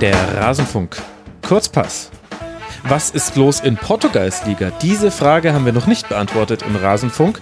[0.00, 0.96] Der Rasenfunk.
[1.46, 2.10] Kurzpass.
[2.84, 4.72] Was ist los in Portugals Liga?
[4.80, 7.38] Diese Frage haben wir noch nicht beantwortet im Rasenfunk.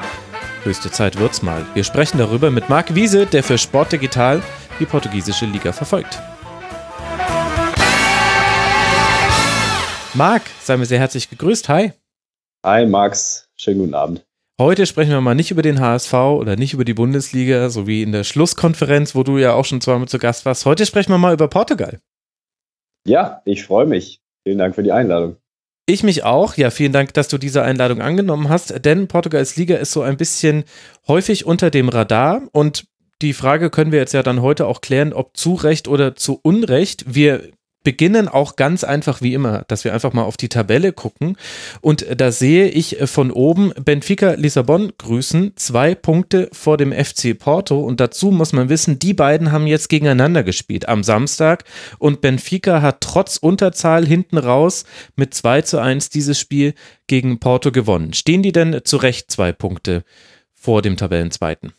[0.64, 1.64] Höchste Zeit wird's mal.
[1.74, 4.42] Wir sprechen darüber mit Marc Wiese, der für Sport Digital
[4.80, 6.20] die portugiesische Liga verfolgt.
[10.14, 11.68] Marc, sei mir sehr herzlich gegrüßt.
[11.68, 11.93] Hi.
[12.66, 14.25] Hi Max, schönen guten Abend.
[14.61, 18.02] Heute sprechen wir mal nicht über den HSV oder nicht über die Bundesliga, so wie
[18.02, 20.66] in der Schlusskonferenz, wo du ja auch schon zweimal zu Gast warst.
[20.66, 22.01] Heute sprechen wir mal über Portugal.
[23.08, 24.20] Ja, ich freue mich.
[24.44, 25.36] Vielen Dank für die Einladung.
[25.86, 26.56] Ich mich auch.
[26.56, 30.18] Ja, vielen Dank, dass du diese Einladung angenommen hast, denn Portugals Liga ist so ein
[30.18, 30.64] bisschen
[31.06, 32.84] häufig unter dem Radar und
[33.22, 36.38] die Frage können wir jetzt ja dann heute auch klären, ob zu Recht oder zu
[36.42, 37.14] Unrecht.
[37.14, 37.50] Wir
[37.84, 41.37] beginnen auch ganz einfach wie immer, dass wir einfach mal auf die Tabelle gucken.
[41.80, 47.80] Und da sehe ich von oben Benfica Lissabon grüßen, zwei Punkte vor dem FC Porto.
[47.80, 51.65] Und dazu muss man wissen, die beiden haben jetzt gegeneinander gespielt am Samstag.
[51.99, 54.84] Und Benfica hat trotz Unterzahl hinten raus
[55.16, 56.74] mit 2 zu 1 dieses Spiel
[57.06, 58.12] gegen Porto gewonnen.
[58.12, 60.04] Stehen die denn zu Recht zwei Punkte
[60.54, 61.73] vor dem Tabellenzweiten?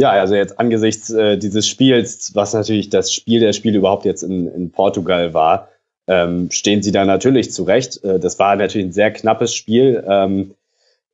[0.00, 4.22] Ja, also jetzt angesichts äh, dieses Spiels, was natürlich das Spiel der Spiele überhaupt jetzt
[4.22, 5.68] in, in Portugal war,
[6.06, 8.02] ähm, stehen sie da natürlich zurecht.
[8.02, 10.02] Äh, das war natürlich ein sehr knappes Spiel.
[10.08, 10.54] Ähm,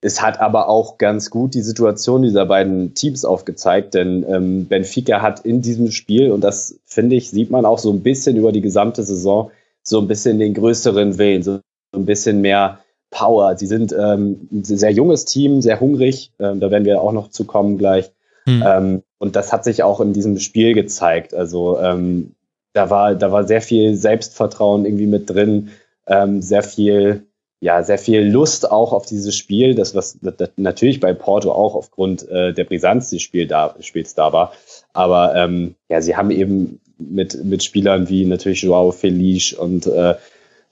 [0.02, 5.20] es hat aber auch ganz gut die Situation dieser beiden Teams aufgezeigt, denn ähm, Benfica
[5.20, 8.52] hat in diesem Spiel, und das finde ich, sieht man auch so ein bisschen über
[8.52, 9.50] die gesamte Saison,
[9.82, 11.58] so ein bisschen den größeren Willen, so
[11.92, 12.78] ein bisschen mehr
[13.10, 13.56] Power.
[13.56, 16.30] Sie sind ähm, ein sehr junges Team, sehr hungrig.
[16.38, 18.12] Ähm, da werden wir auch noch zu kommen gleich.
[18.46, 18.64] Mhm.
[18.64, 21.34] Ähm, und das hat sich auch in diesem Spiel gezeigt.
[21.34, 22.34] Also ähm,
[22.72, 25.70] da war, da war sehr viel Selbstvertrauen irgendwie mit drin,
[26.06, 27.26] ähm, sehr viel,
[27.60, 29.74] ja, sehr viel Lust auch auf dieses Spiel.
[29.74, 34.14] Das, was das natürlich bei Porto auch aufgrund äh, der Brisanz des Spiel da, Spiels
[34.14, 34.52] da war.
[34.92, 40.14] Aber ähm, ja, sie haben eben mit, mit Spielern wie natürlich Joao Felice und äh,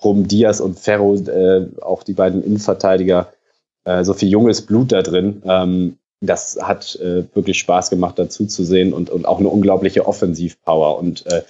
[0.03, 3.33] Rom Diaz und Ferro, äh, auch die beiden Innenverteidiger,
[3.85, 5.43] äh, so viel junges Blut da drin.
[5.47, 5.97] Ähm,
[6.27, 10.99] das hat äh, wirklich Spaß gemacht, dazu zu sehen und, und auch eine unglaubliche Offensivpower.
[10.99, 11.43] Und äh,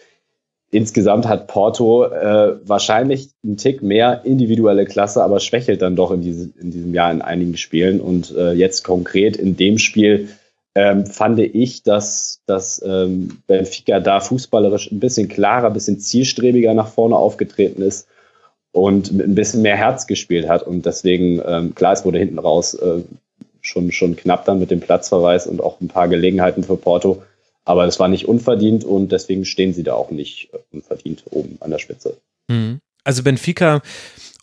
[0.71, 6.23] insgesamt hat Porto äh, wahrscheinlich einen Tick mehr individuelle Klasse, aber schwächelt dann doch in,
[6.23, 8.01] diese, in diesem Jahr in einigen Spielen.
[8.01, 10.29] Und äh, jetzt konkret in dem Spiel
[10.75, 16.75] ähm, fand ich, dass, dass ähm, Benfica da fußballerisch ein bisschen klarer, ein bisschen zielstrebiger
[16.75, 18.09] nach vorne aufgetreten ist
[18.73, 20.65] und mit ein bisschen mehr Herz gespielt hat.
[20.65, 23.03] Und deswegen, ähm, klar, es wurde hinten raus äh,
[23.65, 27.23] schon, schon knapp dann mit dem Platzverweis und auch ein paar Gelegenheiten für Porto.
[27.65, 31.71] Aber es war nicht unverdient und deswegen stehen sie da auch nicht unverdient oben an
[31.71, 32.19] der Spitze.
[32.49, 32.81] Mhm.
[33.05, 33.83] Also Benfica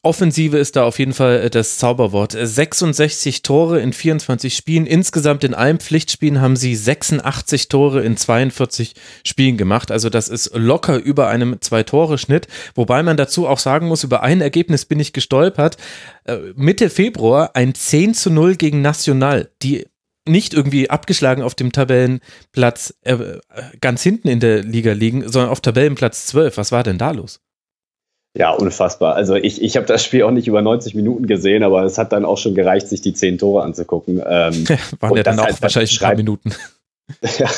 [0.03, 2.31] Offensive ist da auf jeden Fall äh, das Zauberwort.
[2.31, 4.87] 66 Tore in 24 Spielen.
[4.87, 9.91] Insgesamt in allen Pflichtspielen haben sie 86 Tore in 42 Spielen gemacht.
[9.91, 12.47] Also das ist locker über einem Zwei-Tore-Schnitt.
[12.73, 15.77] Wobei man dazu auch sagen muss, über ein Ergebnis bin ich gestolpert.
[16.25, 19.85] Äh, Mitte Februar ein 10 zu 0 gegen National, die
[20.27, 23.37] nicht irgendwie abgeschlagen auf dem Tabellenplatz äh,
[23.81, 26.57] ganz hinten in der Liga liegen, sondern auf Tabellenplatz 12.
[26.57, 27.39] Was war denn da los?
[28.33, 29.15] Ja, unfassbar.
[29.15, 32.13] Also ich, ich habe das Spiel auch nicht über 90 Minuten gesehen, aber es hat
[32.13, 34.21] dann auch schon gereicht, sich die zehn Tore anzugucken.
[34.25, 34.65] Ähm,
[34.99, 36.51] Waren ja dann auch halt wahrscheinlich ein paar Minuten.
[37.39, 37.49] Ja,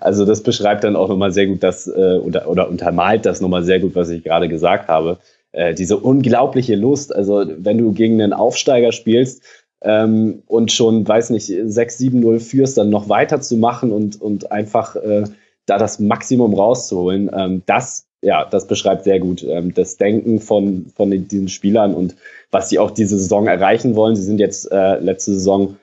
[0.00, 3.62] also das beschreibt dann auch nochmal sehr gut das, äh, oder, oder untermalt das nochmal
[3.62, 5.18] sehr gut, was ich gerade gesagt habe.
[5.52, 9.42] Äh, diese unglaubliche Lust, also wenn du gegen einen Aufsteiger spielst
[9.82, 15.24] ähm, und schon, weiß nicht, 6-7-0 führst, dann noch weiterzumachen und, und einfach äh,
[15.66, 20.86] da das Maximum rauszuholen, ähm, das ja, das beschreibt sehr gut ähm, das Denken von,
[20.94, 22.14] von den, diesen Spielern und
[22.50, 24.16] was sie auch diese Saison erreichen wollen.
[24.16, 25.76] Sie sind jetzt äh, letzte Saison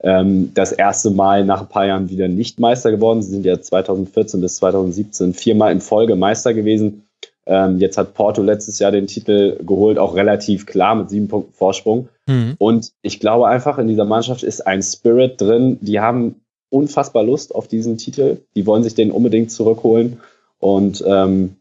[0.00, 3.22] ähm, das erste Mal nach ein paar Jahren wieder nicht Meister geworden.
[3.22, 7.08] Sie sind ja 2014 bis 2017 viermal in Folge Meister gewesen.
[7.46, 11.54] Ähm, jetzt hat Porto letztes Jahr den Titel geholt, auch relativ klar mit sieben Punkten
[11.54, 12.10] Vorsprung.
[12.26, 12.54] Mhm.
[12.58, 15.78] Und ich glaube einfach, in dieser Mannschaft ist ein Spirit drin.
[15.80, 18.42] Die haben unfassbar Lust auf diesen Titel.
[18.54, 20.20] Die wollen sich den unbedingt zurückholen.
[20.58, 21.56] Und ähm,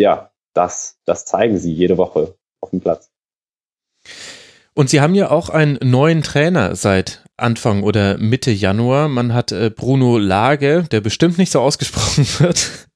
[0.00, 3.10] ja, das, das zeigen sie jede Woche auf dem Platz.
[4.74, 9.08] Und sie haben ja auch einen neuen Trainer seit Anfang oder Mitte Januar.
[9.08, 12.88] Man hat äh, Bruno Lage, der bestimmt nicht so ausgesprochen wird,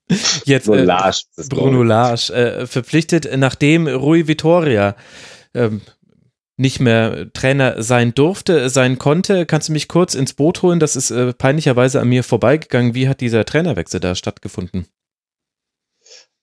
[0.45, 1.19] jetzt Bruno äh, Lage,
[1.49, 4.97] Bruno Lage äh, verpflichtet, nachdem Rui Vitoria
[5.53, 5.83] ähm,
[6.57, 9.45] nicht mehr Trainer sein durfte, sein konnte.
[9.45, 10.79] Kannst du mich kurz ins Boot holen?
[10.79, 12.95] Das ist äh, peinlicherweise an mir vorbeigegangen.
[12.95, 14.87] Wie hat dieser Trainerwechsel da stattgefunden?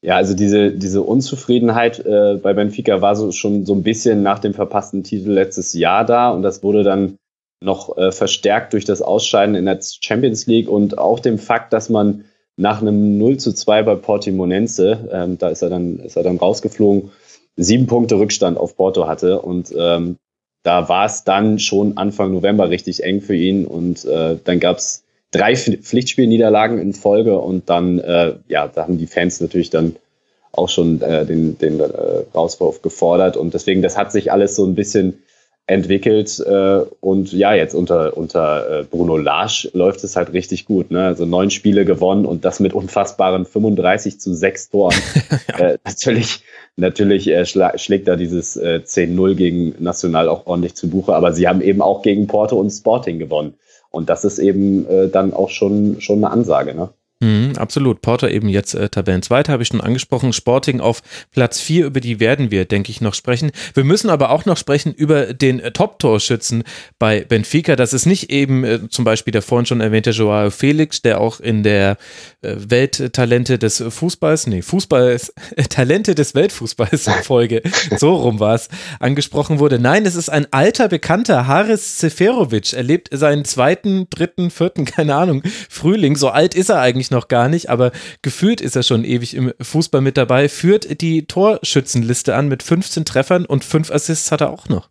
[0.03, 4.39] Ja, also diese, diese Unzufriedenheit äh, bei Benfica war so schon so ein bisschen nach
[4.39, 7.17] dem verpassten Titel letztes Jahr da und das wurde dann
[7.63, 11.89] noch äh, verstärkt durch das Ausscheiden in der Champions League und auch dem Fakt, dass
[11.89, 12.25] man
[12.57, 16.37] nach einem 0 zu 2 bei Portimonense, ähm, da ist er dann, ist er dann
[16.37, 17.11] rausgeflogen,
[17.55, 20.17] sieben Punkte Rückstand auf Porto hatte und ähm,
[20.63, 24.77] da war es dann schon Anfang November richtig eng für ihn und äh, dann gab
[24.77, 29.95] es drei Pflichtspielniederlagen in Folge und dann, äh, ja, da haben die Fans natürlich dann
[30.51, 31.85] auch schon äh, den, den äh,
[32.35, 35.19] Rauswurf gefordert und deswegen, das hat sich alles so ein bisschen
[35.67, 40.91] entwickelt äh, und ja, jetzt unter, unter äh, Bruno Lage läuft es halt richtig gut.
[40.91, 41.05] Ne?
[41.05, 44.95] Also neun Spiele gewonnen und das mit unfassbaren 35 zu 6 Toren.
[45.49, 45.59] ja.
[45.59, 46.43] äh, natürlich
[46.75, 51.31] natürlich äh, schla schlägt da dieses äh, 10-0 gegen National auch ordentlich zu Buche, aber
[51.31, 53.53] sie haben eben auch gegen Porto und Sporting gewonnen.
[53.91, 56.73] Und das ist eben äh, dann auch schon, schon eine Ansage.
[56.73, 56.89] Ne?
[57.21, 58.01] Mhm, absolut.
[58.01, 60.33] Porter eben jetzt äh, Tabellenzweiter, habe ich schon angesprochen.
[60.33, 61.01] Sporting auf
[61.31, 63.51] Platz 4, über die werden wir, denke ich, noch sprechen.
[63.73, 66.63] Wir müssen aber auch noch sprechen über den äh, Top-Torschützen
[66.97, 67.75] bei Benfica.
[67.75, 71.39] Das ist nicht eben äh, zum Beispiel der vorhin schon erwähnte Joao Felix, der auch
[71.39, 71.97] in der
[72.41, 75.33] äh, Welttalente des Fußballs, nee, Fußballs,
[75.69, 77.61] Talente des Weltfußballs Folge,
[77.97, 78.69] so rum war es,
[78.99, 79.77] angesprochen wurde.
[79.77, 82.73] Nein, es ist ein alter Bekannter, Haris Seferovic.
[82.73, 86.15] Er lebt seinen zweiten, dritten, vierten, keine Ahnung, Frühling.
[86.15, 87.91] So alt ist er eigentlich noch gar nicht, aber
[88.21, 93.05] gefühlt ist er schon ewig im Fußball mit dabei, führt die Torschützenliste an mit 15
[93.05, 94.89] Treffern und 5 Assists hat er auch noch.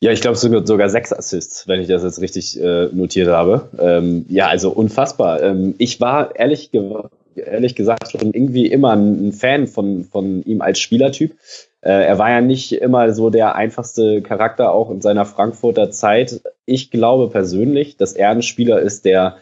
[0.00, 3.68] Ja, ich glaube sogar, sechs Assists, wenn ich das jetzt richtig äh, notiert habe.
[3.78, 5.40] Ähm, ja, also unfassbar.
[5.40, 7.04] Ähm, ich war ehrlich, ge
[7.36, 11.36] ehrlich gesagt schon irgendwie immer ein Fan von, von ihm als Spielertyp.
[11.82, 16.40] Äh, er war ja nicht immer so der einfachste Charakter auch in seiner Frankfurter Zeit.
[16.66, 19.36] Ich glaube persönlich, dass er ein Spieler ist, der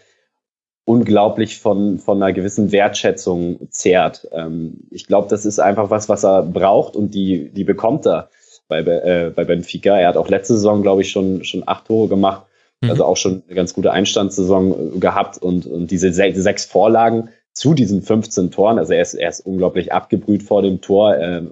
[0.90, 4.28] unglaublich von, von einer gewissen Wertschätzung zehrt.
[4.32, 8.28] Ähm, ich glaube, das ist einfach was, was er braucht und die, die bekommt er
[8.66, 9.96] bei, äh, bei Benfica.
[9.96, 12.42] Er hat auch letzte Saison, glaube ich, schon, schon acht Tore gemacht.
[12.80, 12.90] Mhm.
[12.90, 17.28] Also auch schon eine ganz gute Einstandssaison äh, gehabt und, und diese se sechs Vorlagen
[17.52, 18.78] zu diesen 15 Toren.
[18.80, 21.42] Also er ist, er ist unglaublich abgebrüht vor dem Tor, äh,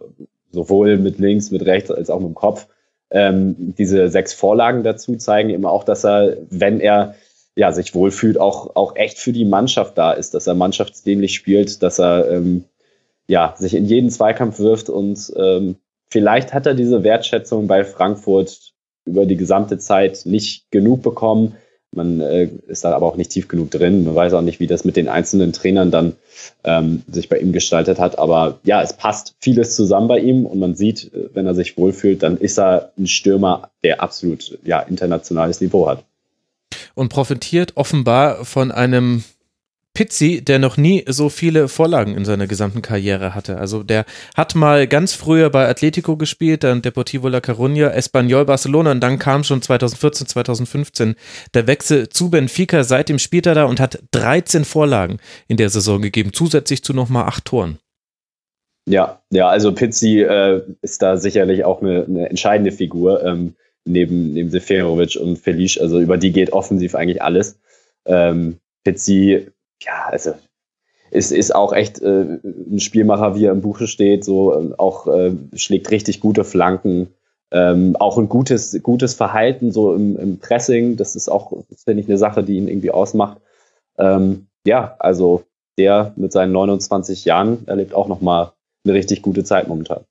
[0.51, 2.67] sowohl mit links, mit rechts als auch mit dem Kopf.
[3.11, 7.15] Ähm, diese sechs Vorlagen dazu zeigen eben auch, dass er, wenn er
[7.59, 11.83] ja, sich wohlfühlt, auch, auch echt für die Mannschaft da ist, dass er mannschaftsdienlich spielt,
[11.83, 12.65] dass er ähm,
[13.27, 15.75] ja, sich in jeden Zweikampf wirft und ähm,
[16.09, 18.75] vielleicht hat er diese Wertschätzung bei Frankfurt
[19.05, 21.57] über die gesamte Zeit nicht genug bekommen.
[21.91, 24.05] Man äh, ist da aber auch nicht tief genug drin.
[24.05, 26.15] Man weiß auch nicht, wie das mit den einzelnen Trainern dann
[26.63, 28.21] ähm, sich bei ihm gestaltet hat.
[28.21, 31.77] Aber ja, es passt vieles zusammen bei ihm und man sieht, äh, wenn er sich
[31.77, 36.05] wohlfühlt, dann ist er ein Stürmer, der absolut ja, internationales Niveau hat
[36.99, 39.25] und profitiert offenbar von einem
[39.95, 43.59] Pizzi, der noch nie so viele Vorlagen in seiner gesamten Karriere hatte.
[43.59, 44.05] Also der
[44.37, 49.19] hat mal ganz früher bei Atletico gespielt, dann Deportivo La Coruña, Espanyol Barcelona und dann
[49.19, 51.17] kam schon 2014, 2015
[51.55, 52.85] der Wechsel zu Benfica.
[52.85, 55.19] Seitdem spielt er da und hat 13 Vorlagen
[55.49, 57.79] in der Saison gegeben, zusätzlich zu nochmal acht Toren.
[58.89, 63.25] Ja, ja, also Pizzi äh, ist da sicherlich auch eine, eine entscheidende Figur.
[63.25, 63.55] Ähm,
[63.89, 65.81] neben, neben Seferovic und Felice.
[65.81, 67.59] Also über die geht offensiv eigentlich alles.
[68.05, 69.49] Ähm, Pizzi,
[69.83, 70.35] ja, also
[71.11, 75.07] ist, ist auch echt äh, ein Spielmacher, wie er im Buche steht, so äh, auch
[75.07, 77.09] äh, schlägt richtig gute Flanken.
[77.51, 82.09] Ähm, auch ein gutes, gutes Verhalten so im, im Pressing, das ist auch, finde ich,
[82.09, 83.39] eine Sache, die ihn irgendwie ausmacht.
[83.97, 85.45] Ähm, ja, also
[85.79, 88.53] der mit seinen 29 Jahren erlebt auch nochmal
[88.85, 90.05] eine richtig gute Zeit momentan.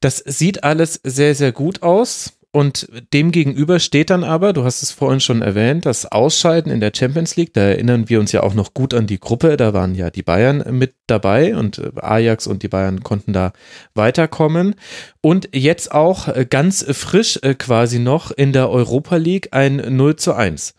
[0.00, 2.34] Das sieht alles sehr, sehr gut aus.
[2.56, 6.80] Und dem gegenüber steht dann aber, du hast es vorhin schon erwähnt, das Ausscheiden in
[6.80, 7.52] der Champions League.
[7.52, 9.58] Da erinnern wir uns ja auch noch gut an die Gruppe.
[9.58, 13.52] Da waren ja die Bayern mit dabei und äh, Ajax und die Bayern konnten da
[13.92, 14.74] weiterkommen.
[15.20, 20.16] Und jetzt auch äh, ganz frisch äh, quasi noch in der Europa League ein 0
[20.16, 20.72] zu 1.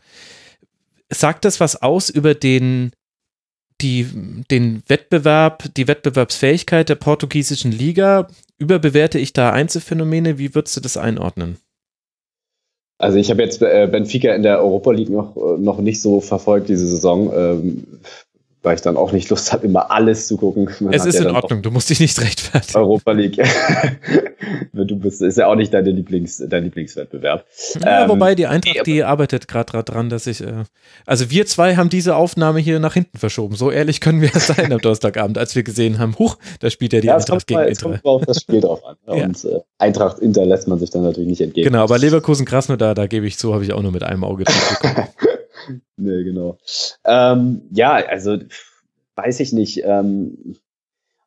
[1.11, 2.89] Sagt das was aus über den
[3.81, 4.07] die,
[4.49, 8.29] den Wettbewerb, die Wettbewerbsfähigkeit der portugiesischen Liga?
[8.57, 10.39] Überbewerte ich da Einzelfänomene?
[10.39, 11.57] Wie würdest du das einordnen?
[12.99, 16.19] Also ich habe jetzt äh, Benfica in der Europa League noch, äh, noch nicht so
[16.19, 17.31] verfolgt diese Saison.
[17.33, 17.99] Ähm,
[18.63, 20.69] weil ich dann auch nicht Lust habe, immer alles zu gucken.
[20.79, 22.77] Man es ist ja in Ordnung, du musst dich nicht rechtfertigen.
[22.77, 23.37] Europa League.
[24.73, 27.45] du bist, ist ja auch nicht deine Lieblings, dein Lieblingswettbewerb.
[27.81, 30.63] Ja, ähm, wobei die Eintracht, die arbeitet gerade dran, dass ich, äh,
[31.05, 33.55] also wir zwei haben diese Aufnahme hier nach hinten verschoben.
[33.55, 37.01] So ehrlich können wir sein am Donnerstagabend, als wir gesehen haben, huch, da spielt ja
[37.01, 37.91] die ja, Eintracht gegen mal, Inter.
[37.93, 38.95] Es kommt auf das Spiel drauf an.
[39.07, 39.25] ja.
[39.25, 41.69] Und äh, Eintracht Inter lässt man sich dann natürlich nicht entgegen.
[41.69, 44.45] Genau, aber Leverkusen Krasnodar, da gebe ich zu, habe ich auch nur mit einem Auge
[44.45, 45.09] drauf geguckt.
[45.97, 46.57] nee, genau.
[47.05, 48.37] Ähm, ja, also
[49.15, 50.57] weiß ich nicht, ähm,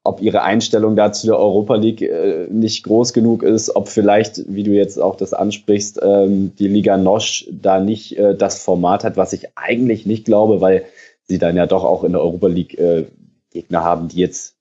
[0.03, 4.43] ob ihre Einstellung da zu der Europa League äh, nicht groß genug ist, ob vielleicht,
[4.49, 9.05] wie du jetzt auch das ansprichst, ähm, die Liga Nosch da nicht äh, das Format
[9.05, 10.85] hat, was ich eigentlich nicht glaube, weil
[11.25, 13.07] sie dann ja doch auch in der Europa League äh,
[13.51, 14.57] Gegner haben, die jetzt,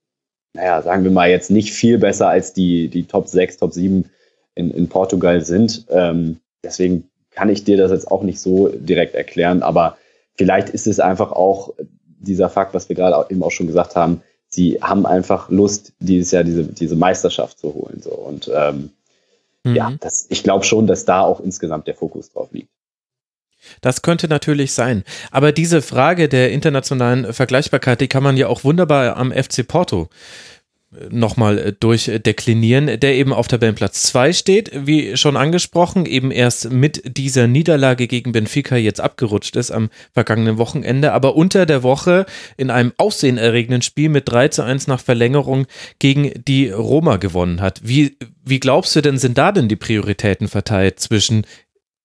[0.53, 4.09] naja, sagen wir mal, jetzt nicht viel besser als die, die Top 6, Top 7
[4.55, 5.85] in, in Portugal sind.
[5.89, 9.97] Ähm, deswegen kann ich dir das jetzt auch nicht so direkt erklären, aber
[10.35, 11.73] vielleicht ist es einfach auch
[12.19, 16.31] dieser Fakt, was wir gerade eben auch schon gesagt haben, sie haben einfach Lust, dieses
[16.31, 18.01] Jahr diese, diese Meisterschaft zu holen.
[18.01, 18.11] So.
[18.11, 18.91] Und ähm,
[19.63, 19.75] mhm.
[19.75, 22.69] ja, das, ich glaube schon, dass da auch insgesamt der Fokus drauf liegt.
[23.81, 25.03] Das könnte natürlich sein.
[25.31, 30.09] Aber diese Frage der internationalen Vergleichbarkeit, die kann man ja auch wunderbar am FC Porto
[31.09, 37.17] nochmal äh, durchdeklinieren, der eben auf Tabellenplatz 2 steht, wie schon angesprochen, eben erst mit
[37.17, 42.25] dieser Niederlage gegen Benfica jetzt abgerutscht ist am vergangenen Wochenende, aber unter der Woche
[42.57, 45.67] in einem aufsehenerregenden Spiel mit 3 zu 1 nach Verlängerung
[45.99, 47.81] gegen die Roma gewonnen hat.
[47.83, 51.45] Wie, wie glaubst du denn, sind da denn die Prioritäten verteilt zwischen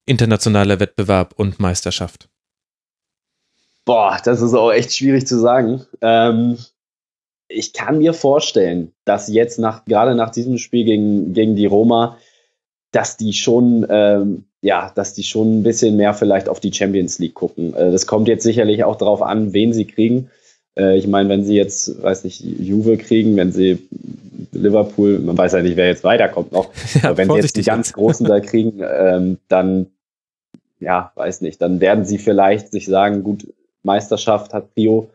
[0.04, 2.28] internationaler Wettbewerb und Meisterschaft?
[3.86, 5.84] Boah, das ist auch echt schwierig zu sagen.
[6.00, 6.58] Ähm,
[7.48, 12.18] ich kann mir vorstellen, dass jetzt nach, gerade nach diesem Spiel gegen, gegen die Roma,
[12.90, 17.18] dass die schon, ähm, ja, dass die schon ein bisschen mehr vielleicht auf die Champions
[17.18, 17.74] League gucken.
[17.74, 20.30] Äh, das kommt jetzt sicherlich auch darauf an, wen sie kriegen.
[20.76, 23.78] Äh, ich meine, wenn sie jetzt, weiß nicht, Juve kriegen, wenn sie
[24.52, 26.70] Liverpool, man weiß ja nicht, wer jetzt weiterkommt noch,
[27.02, 29.86] ja, aber wenn sie jetzt die ganz Großen da kriegen, ähm, dann,
[30.80, 33.46] ja, weiß nicht, dann werden sie vielleicht sich sagen, gut,
[33.82, 35.10] Meisterschaft hat Prio,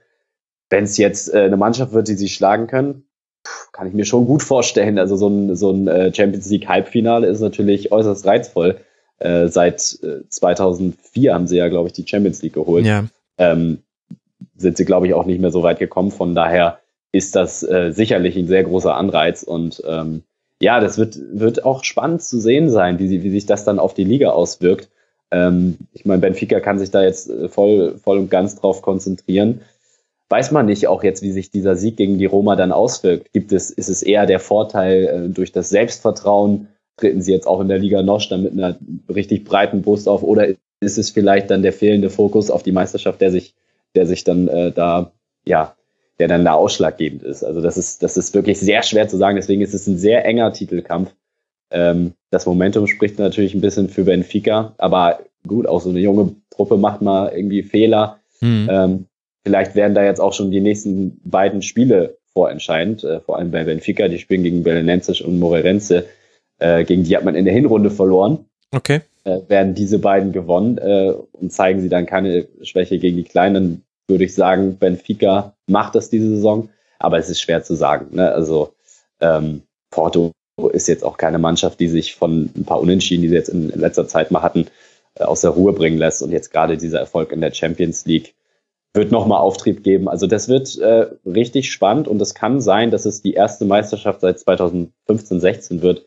[0.69, 3.05] wenn es jetzt äh, eine Mannschaft wird, die sie schlagen können,
[3.71, 4.99] kann ich mir schon gut vorstellen.
[4.99, 8.77] Also so ein, so ein äh, Champions League Halbfinale ist natürlich äußerst reizvoll.
[9.19, 12.85] Äh, seit äh, 2004 haben sie ja, glaube ich, die Champions League geholt.
[12.85, 13.05] Ja.
[13.37, 13.79] Ähm,
[14.55, 16.11] sind sie, glaube ich, auch nicht mehr so weit gekommen.
[16.11, 16.79] Von daher
[17.11, 19.43] ist das äh, sicherlich ein sehr großer Anreiz.
[19.43, 20.23] Und ähm,
[20.61, 23.79] ja, das wird, wird auch spannend zu sehen sein, wie, sie, wie sich das dann
[23.79, 24.89] auf die Liga auswirkt.
[25.31, 29.61] Ähm, ich meine, Benfica kann sich da jetzt äh, voll, voll und ganz drauf konzentrieren
[30.29, 33.33] weiß man nicht auch jetzt, wie sich dieser Sieg gegen die Roma dann auswirkt.
[33.33, 36.67] Gibt es, ist es eher der Vorteil äh, durch das Selbstvertrauen?
[36.97, 38.77] Treten sie jetzt auch in der Liga Nosch dann mit einer
[39.13, 40.21] richtig breiten Brust auf?
[40.23, 43.55] Oder ist es vielleicht dann der fehlende Fokus auf die Meisterschaft, der sich,
[43.95, 45.11] der sich dann äh, da,
[45.45, 45.75] ja,
[46.19, 47.43] der dann da ausschlaggebend ist?
[47.43, 49.35] Also das ist, das ist wirklich sehr schwer zu sagen.
[49.35, 51.13] Deswegen ist es ein sehr enger Titelkampf.
[51.71, 56.35] Ähm, das Momentum spricht natürlich ein bisschen für Benfica, aber gut, auch so eine junge
[56.51, 58.19] Truppe macht mal irgendwie Fehler.
[58.41, 58.67] Mhm.
[58.71, 59.05] Ähm,
[59.43, 63.63] Vielleicht werden da jetzt auch schon die nächsten beiden Spiele vorentscheidend, äh, vor allem bei
[63.63, 64.07] Benfica.
[64.07, 66.05] Die spielen gegen Belenenses und Moreirense.
[66.59, 68.45] Äh, gegen die hat man in der Hinrunde verloren.
[68.71, 69.01] Okay.
[69.23, 73.83] Äh, werden diese beiden gewonnen äh, und zeigen sie dann keine Schwäche gegen die Kleinen,
[74.07, 76.69] würde ich sagen, Benfica macht das diese Saison.
[76.99, 78.15] Aber es ist schwer zu sagen.
[78.15, 78.31] Ne?
[78.31, 78.73] Also
[79.21, 80.31] ähm, Porto
[80.73, 83.69] ist jetzt auch keine Mannschaft, die sich von ein paar Unentschieden, die sie jetzt in
[83.69, 84.67] letzter Zeit mal hatten,
[85.15, 86.21] äh, aus der Ruhe bringen lässt.
[86.21, 88.35] Und jetzt gerade dieser Erfolg in der Champions League
[88.93, 90.07] wird nochmal Auftrieb geben.
[90.07, 94.21] Also das wird äh, richtig spannend und es kann sein, dass es die erste Meisterschaft
[94.21, 96.05] seit 2015, 16 wird,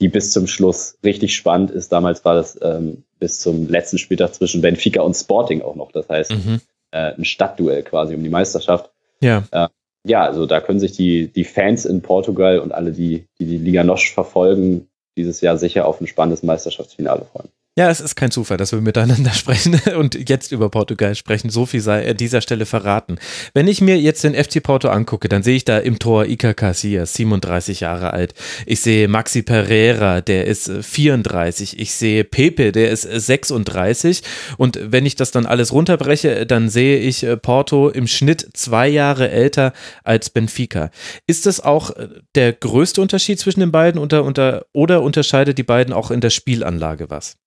[0.00, 1.92] die bis zum Schluss richtig spannend ist.
[1.92, 5.92] Damals war das ähm, bis zum letzten Spieltag zwischen Benfica und Sporting auch noch.
[5.92, 6.60] Das heißt, mhm.
[6.92, 8.90] äh, ein Stadtduell quasi um die Meisterschaft.
[9.20, 9.44] Ja.
[9.50, 9.68] Äh,
[10.04, 13.58] ja, also da können sich die, die Fans in Portugal und alle, die die, die
[13.58, 17.50] Liga Nosch verfolgen, dieses Jahr sicher auf ein spannendes Meisterschaftsfinale freuen.
[17.78, 21.50] Ja, es ist kein Zufall, dass wir miteinander sprechen und jetzt über Portugal sprechen.
[21.50, 23.18] So viel sei an dieser Stelle verraten.
[23.54, 26.52] Wenn ich mir jetzt den FC Porto angucke, dann sehe ich da im Tor Iker
[26.52, 28.34] Casillas, 37 Jahre alt.
[28.66, 31.78] Ich sehe Maxi Pereira, der ist 34.
[31.78, 34.22] Ich sehe Pepe, der ist 36.
[34.56, 38.88] Und wenn ich das dann alles runterbreche, dann sehe ich äh, Porto im Schnitt zwei
[38.88, 39.72] Jahre älter
[40.02, 40.90] als Benfica.
[41.28, 45.94] Ist das auch äh, der größte Unterschied zwischen den beiden unter, oder unterscheidet die beiden
[45.94, 47.39] auch in der Spielanlage was?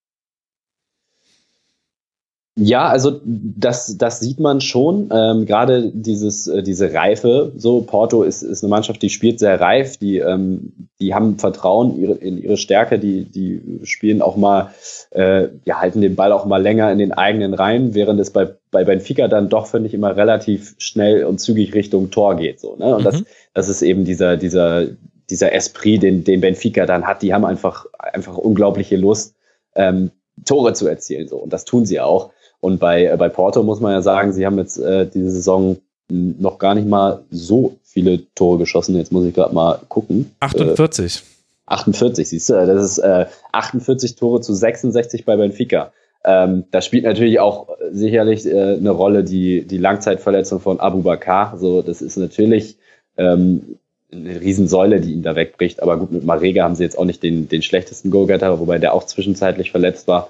[2.55, 5.10] Ja, also das, das sieht man schon.
[5.12, 7.51] Ähm, Gerade dieses, äh, diese Reife.
[7.57, 12.00] So, Porto ist, ist eine Mannschaft, die spielt sehr reif, die, ähm, die haben Vertrauen
[12.00, 14.72] ihre, in ihre Stärke, die, die spielen auch mal,
[15.10, 18.50] äh, ja, halten den Ball auch mal länger in den eigenen Reihen, während es bei,
[18.69, 22.60] bei Benfica dann doch, finde ich, immer relativ schnell und zügig Richtung Tor geht.
[22.60, 22.95] So, ne?
[22.95, 23.05] Und mhm.
[23.05, 23.24] das,
[23.55, 24.86] das ist eben dieser, dieser,
[25.31, 27.24] dieser Esprit, den, den Benfica dann hat.
[27.24, 29.33] Die haben einfach, einfach unglaubliche Lust,
[29.74, 30.12] ähm,
[30.45, 31.27] Tore zu erzielen.
[31.27, 31.38] So.
[31.38, 32.31] Und das tun sie auch.
[32.63, 35.79] Und bei, äh, bei Porto muss man ja sagen, sie haben jetzt äh, diese Saison
[36.08, 38.96] noch gar nicht mal so viele Tore geschossen.
[38.96, 40.32] Jetzt muss ich gerade mal gucken.
[40.39, 41.17] 48.
[41.17, 41.20] Äh,
[41.65, 45.91] 48, siehst du, das ist äh, 48 Tore zu 66 bei Benfica.
[46.24, 51.58] Ähm, da spielt natürlich auch sicherlich äh, eine Rolle die, die Langzeitverletzung von Abu Bakar.
[51.58, 52.77] So, das ist natürlich
[53.17, 53.77] ähm,
[54.10, 55.84] eine Riesensäule, die ihn da wegbricht.
[55.84, 58.93] Aber gut, mit Marega haben sie jetzt auch nicht den, den schlechtesten Goalgetter, wobei der
[58.93, 60.29] auch zwischenzeitlich verletzt war.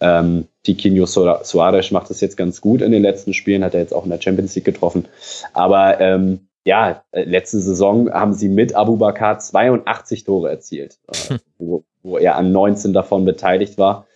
[0.00, 3.94] Ähm, Tiquinho Suarez macht das jetzt ganz gut in den letzten Spielen, hat er jetzt
[3.94, 5.06] auch in der Champions League getroffen.
[5.52, 11.38] Aber ähm, ja, äh, letzte Saison haben sie mit Abu Bakar 82 Tore erzielt, äh,
[11.58, 14.06] wo, wo, er an 19 davon beteiligt war.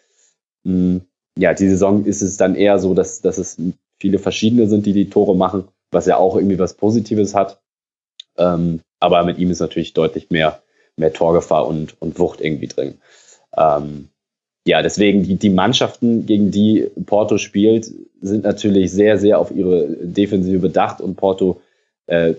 [0.64, 0.98] Mm,
[1.38, 3.60] ja, die Saison ist es dann eher so, dass, dass es
[3.98, 7.60] viele verschiedene sind, die die Tore machen, was ja auch irgendwie was Positives hat.
[8.36, 10.62] Ähm, aber mit ihm ist natürlich deutlich mehr,
[10.96, 12.98] mehr Torgefahr und, und Wucht irgendwie drin.
[13.56, 14.08] Ähm,
[14.66, 17.90] ja, deswegen die, die Mannschaften, gegen die Porto spielt,
[18.20, 21.60] sind natürlich sehr, sehr auf ihre Defensive bedacht und Porto,
[22.06, 22.34] äh,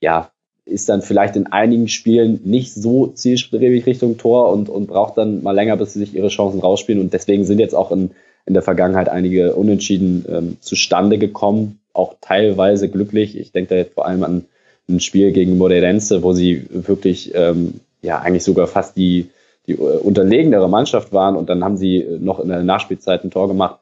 [0.00, 0.30] ja,
[0.64, 5.42] ist dann vielleicht in einigen Spielen nicht so zielstrebig Richtung Tor und, und braucht dann
[5.42, 7.00] mal länger, bis sie sich ihre Chancen rausspielen.
[7.00, 8.10] Und deswegen sind jetzt auch in,
[8.44, 13.38] in der Vergangenheit einige Unentschieden ähm, zustande gekommen, auch teilweise glücklich.
[13.38, 14.44] Ich denke da jetzt vor allem an
[14.88, 19.28] ein Spiel gegen Moreirense, wo sie wirklich ähm, ja eigentlich sogar fast die
[19.68, 23.30] die äh, unterlegenere Mannschaft waren und dann haben sie äh, noch in der Nachspielzeit ein
[23.30, 23.78] Tor gemacht.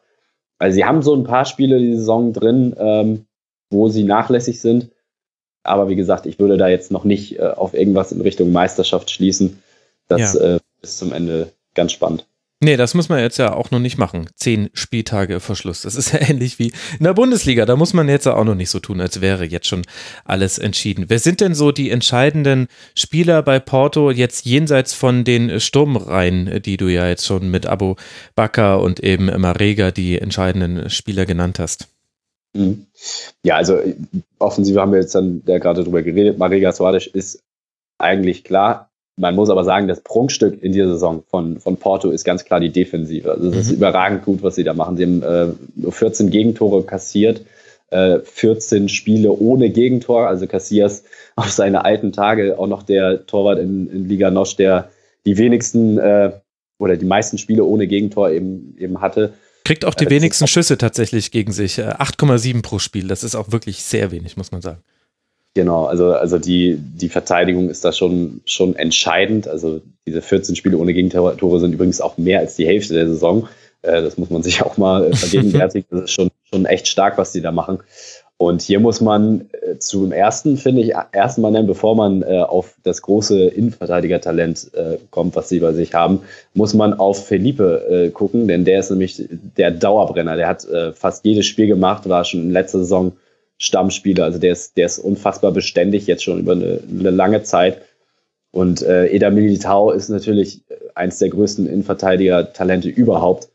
[0.58, 3.26] Also sie haben so ein paar Spiele die Saison drin, ähm,
[3.70, 4.90] wo sie nachlässig sind.
[5.62, 9.10] Aber wie gesagt, ich würde da jetzt noch nicht äh, auf irgendwas in Richtung Meisterschaft
[9.10, 9.62] schließen.
[10.08, 10.56] Das ja.
[10.56, 12.26] äh, ist zum Ende ganz spannend.
[12.58, 14.28] Nee, das muss man jetzt ja auch noch nicht machen.
[14.34, 15.82] Zehn Spieltage Verschluss.
[15.82, 17.66] Das ist ja ähnlich wie in der Bundesliga.
[17.66, 19.82] Da muss man jetzt auch noch nicht so tun, als wäre jetzt schon
[20.24, 21.04] alles entschieden.
[21.08, 26.78] Wer sind denn so die entscheidenden Spieler bei Porto jetzt jenseits von den Sturmreihen, die
[26.78, 27.96] du ja jetzt schon mit Abu
[28.34, 31.88] Bakr und eben Marega die entscheidenden Spieler genannt hast?
[32.54, 32.86] Mhm.
[33.42, 33.78] Ja, also
[34.38, 36.38] offensiv haben wir jetzt dann ja gerade drüber geredet.
[36.38, 37.42] Marega Suarez ist
[37.98, 38.90] eigentlich klar.
[39.18, 42.60] Man muss aber sagen, das Prunkstück in dieser Saison von, von Porto ist ganz klar
[42.60, 43.30] die Defensive.
[43.30, 43.76] Also es ist mhm.
[43.76, 44.98] überragend gut, was sie da machen.
[44.98, 47.40] Sie haben äh, nur 14 Gegentore kassiert,
[47.90, 50.28] äh, 14 Spiele ohne Gegentor.
[50.28, 51.04] Also Cassias
[51.36, 54.90] auf seine alten Tage auch noch der Torwart in, in Liga Nosch, der
[55.24, 56.32] die wenigsten äh,
[56.78, 59.32] oder die meisten Spiele ohne Gegentor eben, eben hatte.
[59.64, 61.80] Kriegt auch die äh, wenigsten Schüsse tatsächlich gegen sich.
[61.80, 63.08] 8,7 äh, pro Spiel.
[63.08, 64.82] Das ist auch wirklich sehr wenig, muss man sagen.
[65.56, 69.48] Genau, also, also die, die Verteidigung ist da schon, schon entscheidend.
[69.48, 73.48] Also diese 14 Spiele ohne Gegentore sind übrigens auch mehr als die Hälfte der Saison.
[73.80, 75.86] Äh, das muss man sich auch mal äh, vergegenwärtigen.
[75.90, 77.78] Das ist schon, schon echt stark, was die da machen.
[78.36, 83.00] Und hier muss man äh, zum ersten, finde ich, erstmal nennen, bevor man auf das
[83.00, 84.72] große Innenverteidiger-Talent
[85.10, 86.20] kommt, was sie bei sich haben,
[86.52, 90.36] muss man auf Felipe gucken, denn der ist nämlich der Dauerbrenner.
[90.36, 93.12] Der hat fast jedes Spiel gemacht, war schon in letzter Saison
[93.58, 94.24] Stammspieler.
[94.24, 97.82] Also der ist, der ist unfassbar beständig jetzt schon über eine, eine lange Zeit.
[98.50, 100.62] Und äh, Eda Militao ist natürlich
[100.94, 103.48] eins der größten Innenverteidiger-Talente überhaupt.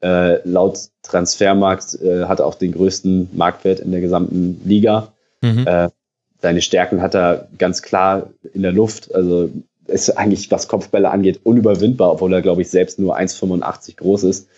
[0.00, 5.12] Äh, laut Transfermarkt äh, hat er auch den größten Marktwert in der gesamten Liga.
[5.40, 5.66] Mhm.
[5.66, 5.88] Äh,
[6.40, 9.14] seine Stärken hat er ganz klar in der Luft.
[9.14, 9.50] Also
[9.86, 14.48] ist eigentlich, was Kopfbälle angeht, unüberwindbar, obwohl er, glaube ich, selbst nur 1,85 groß ist.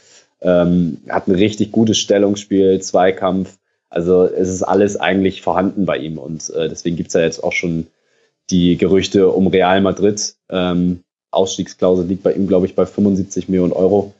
[0.41, 3.57] Ähm, hat ein richtig gutes Stellungsspiel, Zweikampf,
[3.91, 7.43] also es ist alles eigentlich vorhanden bei ihm und äh, deswegen gibt es ja jetzt
[7.43, 7.87] auch schon
[8.51, 10.35] die Gerüchte um Real Madrid.
[10.49, 14.15] Ähm, Ausstiegsklausel liegt bei ihm, glaube ich, bei 75 Millionen Euro.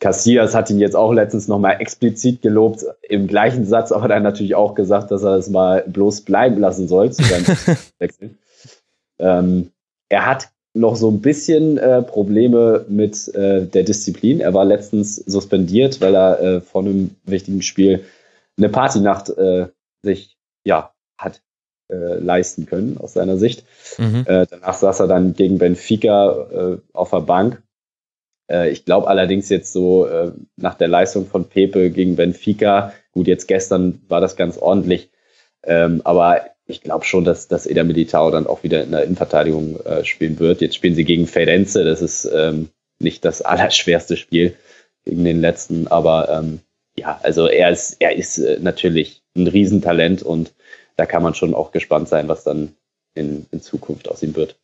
[0.00, 4.54] Casillas hat ihn jetzt auch letztens nochmal explizit gelobt, im gleichen Satz, aber dann natürlich
[4.54, 7.46] auch gesagt, dass er es mal bloß bleiben lassen soll zu seinem
[7.98, 8.30] Wechsel.
[9.18, 9.70] Ähm,
[10.08, 14.40] er hat noch so ein bisschen äh, Probleme mit äh, der Disziplin.
[14.40, 18.04] Er war letztens suspendiert, weil er äh, vor einem wichtigen Spiel
[18.58, 19.68] eine Partynacht äh,
[20.02, 21.42] sich ja hat
[21.90, 23.64] äh, leisten können aus seiner Sicht.
[23.98, 24.24] Mhm.
[24.26, 27.62] Äh, danach saß er dann gegen Benfica äh, auf der Bank.
[28.50, 33.26] Äh, ich glaube allerdings jetzt so äh, nach der Leistung von Pepe gegen Benfica, gut,
[33.26, 35.10] jetzt gestern war das ganz ordentlich,
[35.64, 39.80] ähm, aber ich glaube schon, dass, dass Eder Militao dann auch wieder in der Innenverteidigung
[39.80, 40.60] äh, spielen wird.
[40.60, 44.54] Jetzt spielen sie gegen Firenze, das ist ähm, nicht das allerschwerste Spiel
[45.04, 46.60] gegen den letzten, aber ähm,
[47.00, 50.52] ja, also er ist, er ist äh, natürlich ein Riesentalent und
[50.96, 52.74] da kann man schon auch gespannt sein, was dann
[53.14, 54.56] in, in Zukunft aus ihm wird.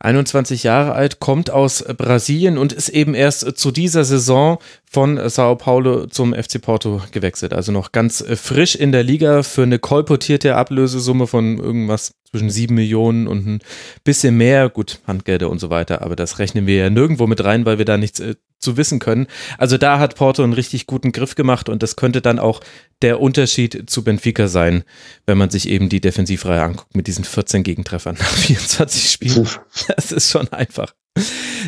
[0.00, 4.58] 21 Jahre alt, kommt aus Brasilien und ist eben erst zu dieser Saison
[4.90, 7.52] von Sao Paulo zum FC Porto gewechselt.
[7.52, 12.74] Also noch ganz frisch in der Liga für eine kolportierte Ablösesumme von irgendwas zwischen 7
[12.74, 13.58] Millionen und ein
[14.02, 14.70] bisschen mehr.
[14.70, 17.84] Gut, Handgelder und so weiter, aber das rechnen wir ja nirgendwo mit rein, weil wir
[17.84, 19.26] da nichts äh, zu wissen können.
[19.58, 22.60] Also da hat Porto einen richtig guten Griff gemacht und das könnte dann auch
[23.02, 24.84] der Unterschied zu Benfica sein,
[25.26, 29.48] wenn man sich eben die Defensivreihe anguckt mit diesen 14 Gegentreffern nach 24 Spielen.
[29.94, 30.94] Das ist schon einfach.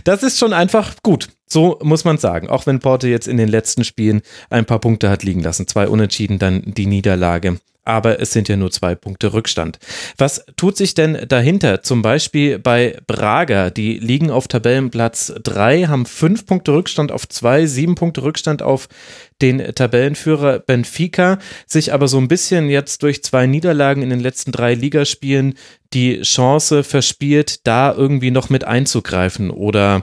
[0.04, 1.28] Das ist schon einfach gut.
[1.46, 2.48] So muss man sagen.
[2.48, 5.66] Auch wenn Porto jetzt in den letzten Spielen ein paar Punkte hat liegen lassen.
[5.66, 7.58] Zwei Unentschieden, dann die Niederlage.
[7.88, 9.78] Aber es sind ja nur zwei Punkte Rückstand.
[10.18, 11.82] Was tut sich denn dahinter?
[11.82, 17.64] Zum Beispiel bei Braga, die liegen auf Tabellenplatz drei, haben fünf Punkte Rückstand auf zwei,
[17.64, 18.88] sieben Punkte Rückstand auf
[19.40, 24.52] den Tabellenführer Benfica, sich aber so ein bisschen jetzt durch zwei Niederlagen in den letzten
[24.52, 25.54] drei Ligaspielen
[25.94, 30.02] die Chance verspielt, da irgendwie noch mit einzugreifen oder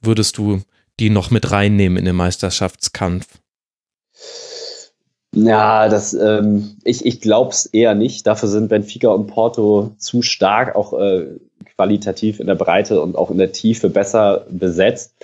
[0.00, 0.62] würdest du
[1.00, 3.26] die noch mit reinnehmen in den Meisterschaftskampf?
[5.34, 8.26] Ja, das, ähm, ich, ich glaube es eher nicht.
[8.26, 11.26] Dafür sind Benfica und Porto zu stark, auch äh,
[11.76, 15.14] qualitativ in der Breite und auch in der Tiefe besser besetzt.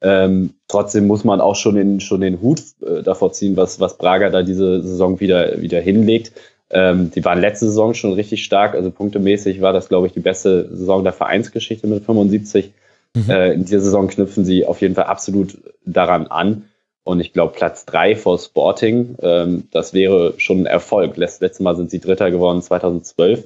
[0.00, 3.98] Ähm, trotzdem muss man auch schon den, schon den Hut äh, davor ziehen, was, was
[3.98, 6.32] Braga da diese Saison wieder, wieder hinlegt.
[6.70, 10.20] Ähm, die waren letzte Saison schon richtig stark, also punktemäßig war das, glaube ich, die
[10.20, 12.72] beste Saison der Vereinsgeschichte mit 75.
[13.14, 13.30] Mhm.
[13.30, 16.64] Äh, in dieser Saison knüpfen sie auf jeden Fall absolut daran an.
[17.06, 21.16] Und ich glaube, Platz drei vor Sporting, ähm, das wäre schon ein Erfolg.
[21.16, 23.44] Letztes Mal sind sie Dritter geworden, 2012.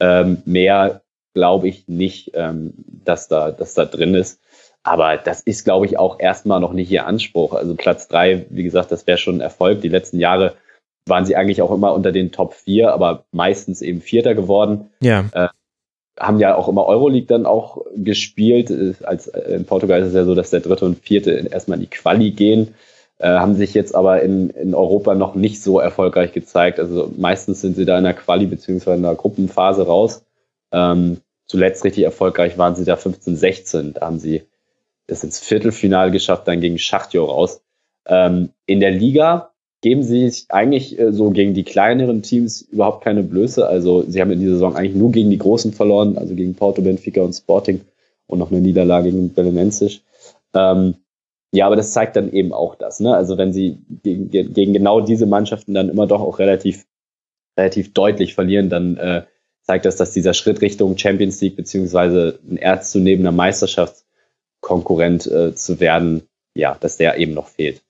[0.00, 1.00] Ähm, mehr
[1.32, 2.72] glaube ich nicht, ähm,
[3.04, 4.40] dass, da, dass da drin ist.
[4.82, 7.54] Aber das ist, glaube ich, auch erstmal noch nicht ihr Anspruch.
[7.54, 9.82] Also Platz drei, wie gesagt, das wäre schon ein Erfolg.
[9.82, 10.54] Die letzten Jahre
[11.06, 14.90] waren sie eigentlich auch immer unter den Top vier, aber meistens eben Vierter geworden.
[15.00, 15.26] Ja.
[15.30, 15.48] Äh,
[16.20, 18.70] haben ja auch immer Euroleague dann auch gespielt.
[19.02, 21.84] Als, äh, in Portugal ist es ja so, dass der dritte und vierte erstmal in
[21.84, 22.74] die Quali gehen,
[23.18, 26.78] äh, haben sich jetzt aber in, in Europa noch nicht so erfolgreich gezeigt.
[26.78, 30.22] Also meistens sind sie da in der Quali beziehungsweise in der Gruppenphase raus.
[30.72, 33.94] Ähm, zuletzt richtig erfolgreich waren sie da 15, 16.
[33.94, 34.42] Da haben sie
[35.06, 37.62] es ins Viertelfinale geschafft, dann gegen Schachtjo raus.
[38.06, 39.49] Ähm, in der Liga
[39.82, 43.66] geben sie sich eigentlich äh, so gegen die kleineren Teams überhaupt keine Blöße.
[43.66, 46.82] Also sie haben in dieser Saison eigentlich nur gegen die Großen verloren, also gegen Porto,
[46.82, 47.80] Benfica und Sporting
[48.26, 50.02] und noch eine Niederlage gegen Belenenses.
[50.54, 50.96] Ähm,
[51.52, 53.00] ja, aber das zeigt dann eben auch das.
[53.00, 53.14] Ne?
[53.14, 56.86] Also wenn sie gegen, gegen genau diese Mannschaften dann immer doch auch relativ,
[57.56, 59.24] relativ deutlich verlieren, dann äh,
[59.62, 66.22] zeigt das, dass dieser Schritt Richtung Champions League beziehungsweise ein ernstzunehmender Meisterschaftskonkurrent äh, zu werden,
[66.54, 67.82] ja, dass der eben noch fehlt.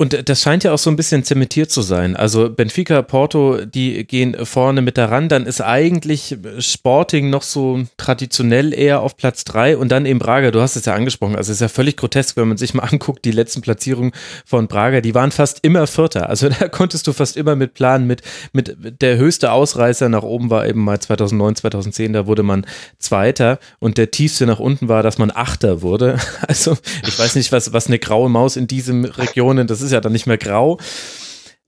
[0.00, 2.16] Und das scheint ja auch so ein bisschen zementiert zu sein.
[2.16, 5.28] Also Benfica, Porto, die gehen vorne mit daran.
[5.28, 10.52] Dann ist eigentlich Sporting noch so traditionell eher auf Platz drei und dann eben Braga.
[10.52, 11.36] Du hast es ja angesprochen.
[11.36, 14.12] Also es ist ja völlig grotesk, wenn man sich mal anguckt, die letzten Platzierungen
[14.46, 16.30] von Braga, die waren fast immer Vierter.
[16.30, 18.06] Also da konntest du fast immer mit planen.
[18.06, 18.22] Mit,
[18.54, 22.14] mit der höchste Ausreißer nach oben war eben mal 2009, 2010.
[22.14, 22.64] Da wurde man
[22.98, 26.16] Zweiter und der tiefste nach unten war, dass man Achter wurde.
[26.48, 29.94] Also ich weiß nicht, was, was eine graue Maus in diesen Regionen, das ist ist
[29.94, 30.78] ja dann nicht mehr grau.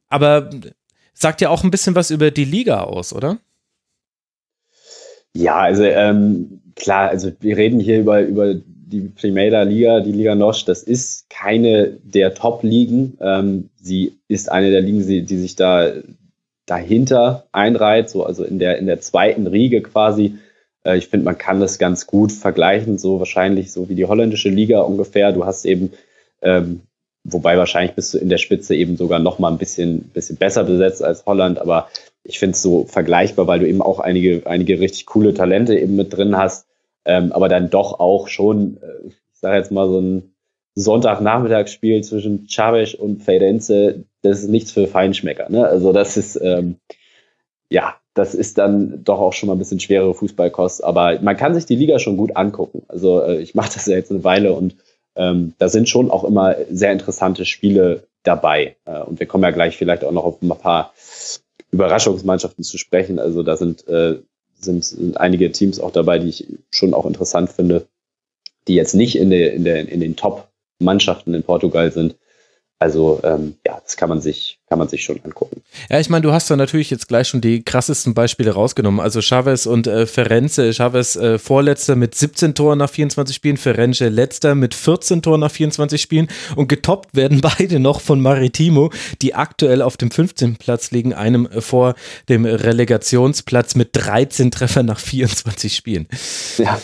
[0.09, 0.51] Aber
[1.15, 3.39] sagt ja auch ein bisschen was über die Liga aus, oder?
[5.35, 10.35] Ja, also ähm, klar, also wir reden hier über, über die Primera Liga, die Liga
[10.35, 13.17] Nosch, das ist keine der Top-Ligen.
[13.21, 15.93] Ähm, sie ist eine der Ligen, die, die sich da
[16.67, 20.37] dahinter einreiht, so also in der, in der zweiten Riege quasi.
[20.85, 24.51] Äh, ich finde, man kann das ganz gut vergleichen, so wahrscheinlich so wie die holländische
[24.51, 25.33] Liga ungefähr.
[25.33, 25.93] Du hast eben
[26.43, 26.83] ähm,
[27.25, 30.65] Wobei wahrscheinlich bist du in der Spitze eben sogar noch mal ein bisschen, bisschen besser
[30.65, 31.61] besetzt als Holland.
[31.61, 31.89] Aber
[32.25, 35.97] ich finde es so vergleichbar, weil du eben auch einige, einige richtig coole Talente eben
[35.97, 36.67] mit drin hast.
[37.05, 40.35] Ähm, aber dann doch auch schon, äh, ich sage jetzt mal so ein
[40.75, 45.49] Sonntagnachmittagsspiel zwischen Chavez und Feirenze, das ist nichts für Feinschmecker.
[45.51, 45.67] Ne?
[45.67, 46.77] Also das ist, ähm,
[47.69, 50.85] ja, das ist dann doch auch schon mal ein bisschen schwerere Fußballkost.
[50.85, 52.83] Aber man kann sich die Liga schon gut angucken.
[52.89, 54.77] Also äh, ich mache das ja jetzt eine Weile und
[55.17, 58.77] ähm, da sind schon auch immer sehr interessante Spiele dabei.
[58.85, 60.93] Äh, und wir kommen ja gleich vielleicht auch noch auf ein paar
[61.71, 63.19] Überraschungsmannschaften zu sprechen.
[63.19, 64.19] Also da sind, äh,
[64.59, 67.87] sind, sind einige Teams auch dabei, die ich schon auch interessant finde,
[68.69, 72.17] die jetzt nicht in, der, in, der, in den Top-Mannschaften in Portugal sind,
[72.83, 75.63] also ähm, ja, das kann man sich, kann man sich schon angucken.
[75.89, 78.99] Ja, ich meine, du hast da natürlich jetzt gleich schon die krassesten Beispiele rausgenommen.
[78.99, 80.73] Also Chavez und äh, Ferenze.
[80.73, 85.53] Chavez äh, Vorletzter mit 17 Toren nach 24 Spielen, Ferenze letzter mit 14 Toren nach
[85.53, 88.91] 24 Spielen und getoppt werden beide noch von Maritimo,
[89.23, 90.57] die aktuell auf dem 15.
[90.57, 91.95] Platz liegen, einem äh, vor
[92.29, 96.09] dem Relegationsplatz mit 13 Treffern nach 24 Spielen.
[96.59, 96.81] Ja.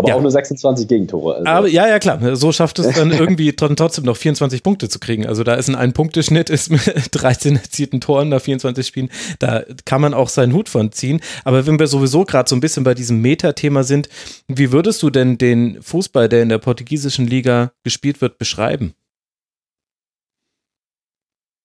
[0.00, 0.14] Aber ja.
[0.14, 1.36] auch nur 26 Gegentore.
[1.36, 1.46] Also.
[1.46, 2.34] Aber ja, ja, klar.
[2.34, 5.26] So schafft es dann irgendwie trotzdem noch 24 Punkte zu kriegen.
[5.26, 9.10] Also da ist ein Ein-Punkte-Schnitt, ist mit 13 erzielten Toren nach 24 Spielen.
[9.40, 11.20] Da kann man auch seinen Hut von ziehen.
[11.44, 14.08] Aber wenn wir sowieso gerade so ein bisschen bei diesem Meta-Thema sind,
[14.48, 18.94] wie würdest du denn den Fußball, der in der portugiesischen Liga gespielt wird, beschreiben?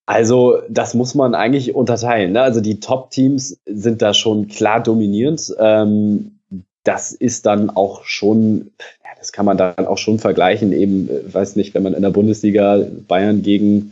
[0.07, 2.33] Also, das muss man eigentlich unterteilen.
[2.33, 2.41] Ne?
[2.41, 5.55] Also, die Top-Teams sind da schon klar dominierend.
[5.57, 6.34] Ähm,
[6.85, 8.71] das ist dann auch schon,
[9.03, 12.01] ja, das kann man dann auch schon vergleichen, eben, äh, weiß nicht, wenn man in
[12.01, 13.91] der Bundesliga Bayern gegen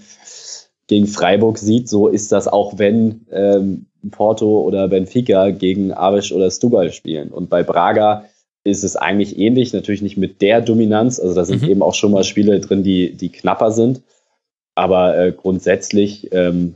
[0.87, 6.51] gegen Freiburg sieht, so ist das auch, wenn ähm, Porto oder Benfica gegen Aves oder
[6.51, 7.29] Stubal spielen.
[7.29, 8.25] Und bei Braga
[8.63, 11.19] ist es eigentlich ähnlich, natürlich nicht mit der Dominanz.
[11.19, 11.69] Also da sind mhm.
[11.69, 14.01] eben auch schon mal Spiele drin, die, die knapper sind.
[14.75, 16.75] Aber äh, grundsätzlich, ähm,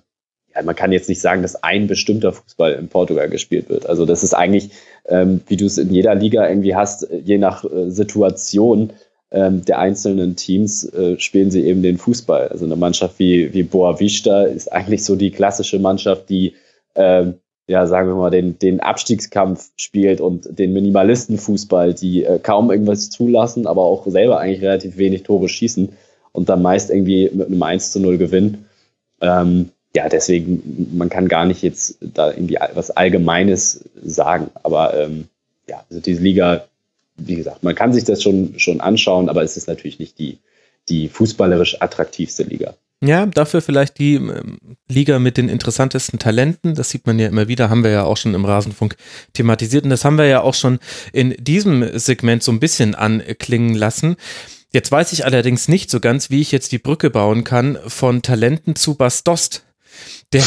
[0.63, 3.87] man kann jetzt nicht sagen, dass ein bestimmter Fußball in Portugal gespielt wird.
[3.87, 4.71] Also das ist eigentlich,
[5.07, 8.91] ähm, wie du es in jeder Liga irgendwie hast, je nach äh, Situation
[9.31, 12.47] ähm, der einzelnen Teams äh, spielen sie eben den Fußball.
[12.47, 16.55] Also eine Mannschaft wie, wie Boa Vista ist eigentlich so die klassische Mannschaft, die
[16.95, 17.35] ähm,
[17.67, 23.09] ja, sagen wir mal, den, den Abstiegskampf spielt und den Minimalistenfußball, die äh, kaum irgendwas
[23.09, 25.89] zulassen, aber auch selber eigentlich relativ wenig Tore schießen
[26.31, 28.65] und dann meist irgendwie mit einem 1 zu 0 gewinnen.
[29.21, 34.51] Ähm, ja, deswegen, man kann gar nicht jetzt da irgendwie was Allgemeines sagen.
[34.61, 35.25] Aber ähm,
[35.67, 36.65] ja, also diese Liga,
[37.15, 40.37] wie gesagt, man kann sich das schon, schon anschauen, aber es ist natürlich nicht die,
[40.87, 42.75] die fußballerisch attraktivste Liga.
[43.03, 46.75] Ja, dafür vielleicht die ähm, Liga mit den interessantesten Talenten.
[46.75, 48.97] Das sieht man ja immer wieder, haben wir ja auch schon im Rasenfunk
[49.33, 49.83] thematisiert.
[49.83, 50.77] Und das haben wir ja auch schon
[51.11, 54.15] in diesem Segment so ein bisschen anklingen lassen.
[54.71, 58.21] Jetzt weiß ich allerdings nicht so ganz, wie ich jetzt die Brücke bauen kann von
[58.21, 59.63] Talenten zu Bastost
[60.33, 60.43] der,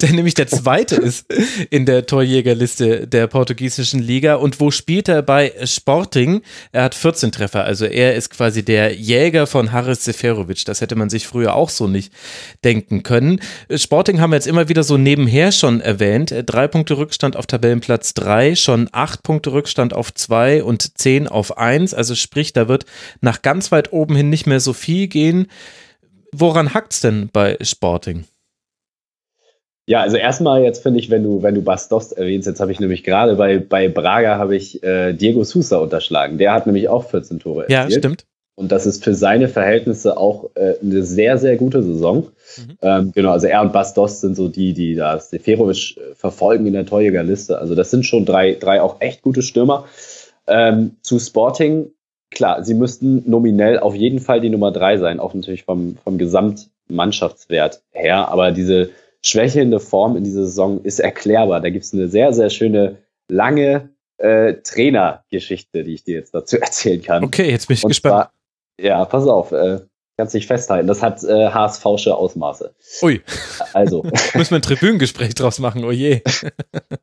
[0.00, 1.32] der nämlich der zweite ist
[1.70, 4.34] in der Torjägerliste der portugiesischen Liga.
[4.34, 6.42] Und wo spielt er bei Sporting?
[6.72, 10.66] Er hat 14 Treffer, also er ist quasi der Jäger von Haris Seferovic.
[10.66, 12.12] Das hätte man sich früher auch so nicht
[12.64, 13.40] denken können.
[13.74, 16.34] Sporting haben wir jetzt immer wieder so nebenher schon erwähnt.
[16.44, 21.56] Drei Punkte Rückstand auf Tabellenplatz drei, schon acht Punkte Rückstand auf zwei und zehn auf
[21.56, 21.94] eins.
[21.94, 22.84] Also sprich, da wird
[23.22, 25.46] nach ganz weit oben hin nicht mehr so viel gehen.
[26.30, 28.24] Woran hackt's denn bei Sporting?
[29.86, 32.80] Ja, also erstmal jetzt finde ich, wenn du, wenn du Bastos erwähnst, jetzt habe ich
[32.80, 36.38] nämlich gerade bei, bei Braga habe ich äh, Diego Sousa unterschlagen.
[36.38, 37.92] Der hat nämlich auch 14 Tore erzielt.
[37.92, 38.24] Ja, stimmt.
[38.56, 42.28] Und das ist für seine Verhältnisse auch äh, eine sehr, sehr gute Saison.
[42.56, 42.78] Mhm.
[42.82, 46.72] Ähm, genau, also er und Bastos sind so die, die da Seferovic äh, verfolgen in
[46.72, 47.58] der Torjägerliste.
[47.58, 49.86] Also das sind schon drei, drei auch echt gute Stürmer.
[50.46, 51.90] Ähm, zu Sporting,
[52.30, 56.16] klar, sie müssten nominell auf jeden Fall die Nummer drei sein, auch natürlich vom, vom
[56.16, 58.28] Gesamtmannschaftswert her.
[58.28, 58.90] Aber diese
[59.24, 61.60] schwächelnde Form in dieser Saison ist erklärbar.
[61.60, 66.58] Da gibt es eine sehr, sehr schöne, lange äh, Trainergeschichte, die ich dir jetzt dazu
[66.60, 67.24] erzählen kann.
[67.24, 68.14] Okay, jetzt bin ich Und gespannt.
[68.14, 68.32] Zwar,
[68.80, 69.80] ja, pass auf, äh,
[70.16, 70.86] kannst dich festhalten.
[70.86, 72.74] Das hat äh, HSVsche Ausmaße.
[73.02, 73.22] Ui.
[73.72, 74.02] Also.
[74.34, 76.20] Müssen wir ein Tribünengespräch draus machen, oh je.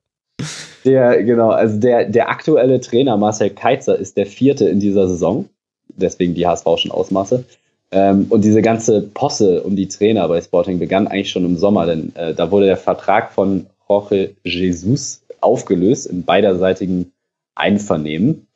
[0.85, 5.49] der, genau, also der, der aktuelle Trainer Marcel Keitzer ist der vierte in dieser Saison.
[5.89, 7.43] Deswegen die HSVschen Ausmaße.
[7.91, 11.85] Ähm, und diese ganze Posse um die Trainer bei Sporting begann eigentlich schon im Sommer,
[11.85, 17.11] denn äh, da wurde der Vertrag von Jorge Jesus aufgelöst in beiderseitigen
[17.55, 18.47] Einvernehmen.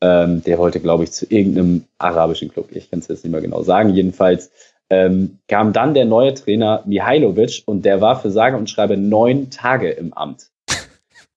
[0.00, 2.68] Ähm, der wollte, glaube ich, zu irgendeinem arabischen Club.
[2.72, 3.90] Ich kann es jetzt nicht mehr genau sagen.
[3.90, 4.50] Jedenfalls
[4.90, 9.50] ähm, kam dann der neue Trainer Mihailovic und der war für sage und schreibe neun
[9.50, 10.50] Tage im Amt.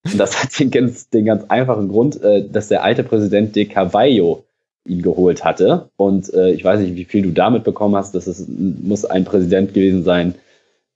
[0.03, 3.65] Und das hat den ganz, den ganz einfachen Grund, äh, dass der alte Präsident De
[3.65, 4.45] Carvalho
[4.87, 5.89] ihn geholt hatte.
[5.97, 8.15] Und äh, ich weiß nicht, wie viel du damit bekommen hast.
[8.15, 10.35] Das ist, muss ein Präsident gewesen sein,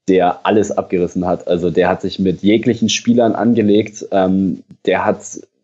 [0.08, 1.46] der alles abgerissen hat.
[1.46, 4.06] Also der hat sich mit jeglichen Spielern angelegt.
[4.10, 5.18] Ähm, der hat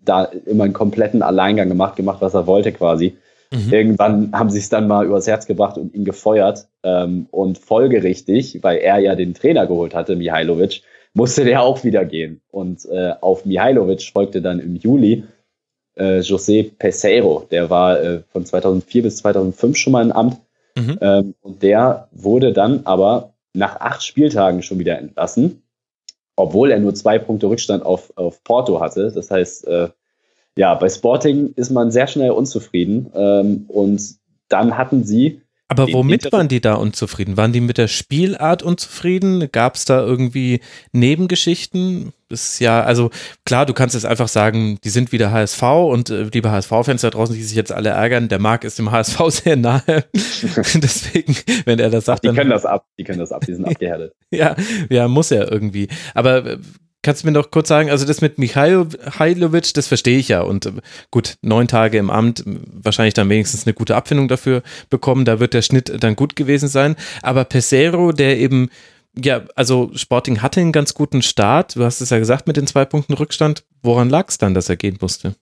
[0.04, 3.16] da immer einen kompletten Alleingang gemacht, gemacht, was er wollte quasi.
[3.52, 3.72] Mhm.
[3.72, 6.68] Irgendwann haben sie es dann mal übers Herz gebracht und ihn gefeuert.
[6.82, 10.82] Ähm, und folgerichtig, weil er ja den Trainer geholt hatte, Mihailovic,
[11.14, 12.40] musste der auch wieder gehen.
[12.50, 15.24] Und äh, auf Mihailovic folgte dann im Juli
[15.98, 20.38] äh, José Peseiro, der war äh, von 2004 bis 2005 schon mal im Amt.
[20.76, 20.98] Mhm.
[21.00, 25.62] Ähm, und der wurde dann aber nach acht Spieltagen schon wieder entlassen,
[26.36, 29.10] obwohl er nur zwei Punkte Rückstand auf, auf Porto hatte.
[29.12, 29.88] Das heißt, äh,
[30.56, 33.10] ja, bei Sporting ist man sehr schnell unzufrieden.
[33.14, 34.00] Ähm, und
[34.48, 37.36] dann hatten sie aber womit waren die da unzufrieden?
[37.36, 39.52] Waren die mit der Spielart unzufrieden?
[39.52, 40.60] Gab es da irgendwie
[40.92, 42.14] Nebengeschichten?
[42.30, 43.10] Das ist ja, also
[43.44, 47.10] klar, du kannst jetzt einfach sagen, die sind wieder HSV und äh, liebe HSV-Fans da
[47.10, 49.82] draußen, die sich jetzt alle ärgern, der Marc ist dem HSV sehr nahe.
[50.14, 52.34] Deswegen, wenn er das sagt, die dann.
[52.34, 54.14] Die können das ab, die können das ab, die sind abgehärtet.
[54.30, 54.56] ja,
[54.88, 55.88] ja, muss er irgendwie.
[56.14, 56.58] Aber äh,
[57.08, 60.42] Kannst du mir noch kurz sagen, also das mit Michailovic, das verstehe ich ja.
[60.42, 60.72] Und äh,
[61.10, 65.24] gut, neun Tage im Amt, wahrscheinlich dann wenigstens eine gute Abfindung dafür bekommen.
[65.24, 66.96] Da wird der Schnitt dann gut gewesen sein.
[67.22, 68.68] Aber Pesero, der eben,
[69.16, 71.76] ja, also Sporting hatte einen ganz guten Start.
[71.76, 73.64] Du hast es ja gesagt mit den zwei Punkten Rückstand.
[73.82, 75.34] Woran lag es dann, dass er gehen musste?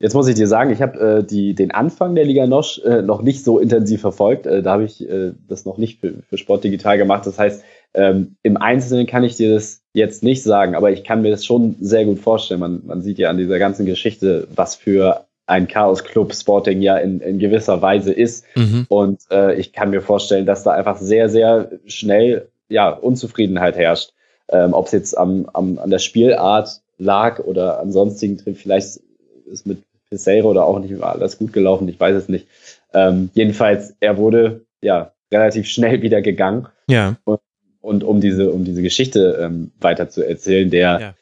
[0.00, 3.20] Jetzt muss ich dir sagen, ich habe äh, den Anfang der Liga Nosch äh, noch
[3.20, 4.46] nicht so intensiv verfolgt.
[4.46, 7.26] Äh, da habe ich äh, das noch nicht für, für Sport Digital gemacht.
[7.26, 7.62] Das heißt,
[7.94, 11.46] ähm, Im Einzelnen kann ich dir das jetzt nicht sagen, aber ich kann mir das
[11.46, 12.60] schon sehr gut vorstellen.
[12.60, 17.20] Man, man sieht ja an dieser ganzen Geschichte, was für ein Chaos-Club Sporting ja in,
[17.20, 18.44] in gewisser Weise ist.
[18.56, 18.86] Mhm.
[18.88, 24.12] Und äh, ich kann mir vorstellen, dass da einfach sehr, sehr schnell ja, Unzufriedenheit herrscht.
[24.48, 29.00] Ähm, Ob es jetzt am, am, an der Spielart lag oder an sonstigen, vielleicht
[29.46, 32.46] ist mit Peseiro oder auch nicht immer alles gut gelaufen, ich weiß es nicht.
[32.92, 36.68] Ähm, jedenfalls, er wurde ja relativ schnell wieder gegangen.
[36.88, 37.16] Ja.
[37.24, 37.40] Und,
[37.84, 41.14] und um diese, um diese Geschichte ähm, weiter zu erzählen, der ja.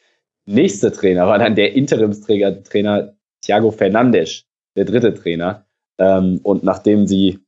[0.45, 4.45] nächste Trainer war dann der Interimstrainer Trainer Thiago Fernandes,
[4.77, 5.65] der dritte Trainer.
[5.99, 7.39] Ähm, und nachdem sie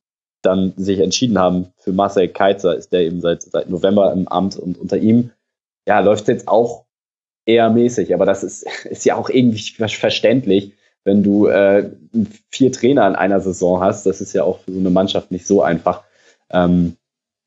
[0.41, 4.57] dann sich entschieden haben für Marcel Keizer, ist der eben seit, seit November im Amt
[4.57, 5.31] und unter ihm,
[5.87, 6.85] ja, läuft es jetzt auch
[7.45, 8.13] eher mäßig.
[8.13, 10.73] Aber das ist, ist ja auch irgendwie verständlich,
[11.05, 11.89] wenn du äh,
[12.51, 14.05] vier Trainer in einer Saison hast.
[14.05, 16.03] Das ist ja auch für so eine Mannschaft nicht so einfach.
[16.49, 16.97] Ähm,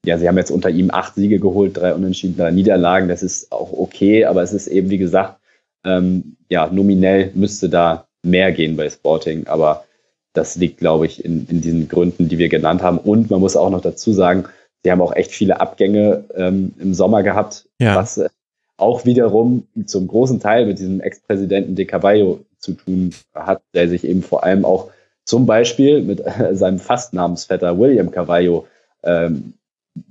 [0.04, 3.08] ja, sie haben jetzt unter ihm acht Siege geholt, drei Unentschieden, drei Niederlagen.
[3.08, 5.38] Das ist auch okay, aber es ist eben, wie gesagt,
[5.84, 9.84] ähm, ja, nominell müsste da mehr gehen bei Sporting, aber
[10.32, 12.98] das liegt, glaube ich, in, in diesen Gründen, die wir genannt haben.
[12.98, 14.44] Und man muss auch noch dazu sagen,
[14.82, 17.96] sie haben auch echt viele Abgänge ähm, im Sommer gehabt, ja.
[17.96, 18.28] was äh,
[18.76, 24.04] auch wiederum zum großen Teil mit diesem Ex-Präsidenten De Caballo zu tun hat, der sich
[24.04, 24.90] eben vor allem auch
[25.24, 28.66] zum Beispiel mit äh, seinem Fastnamensvetter William Cavallo,
[29.02, 29.54] ähm,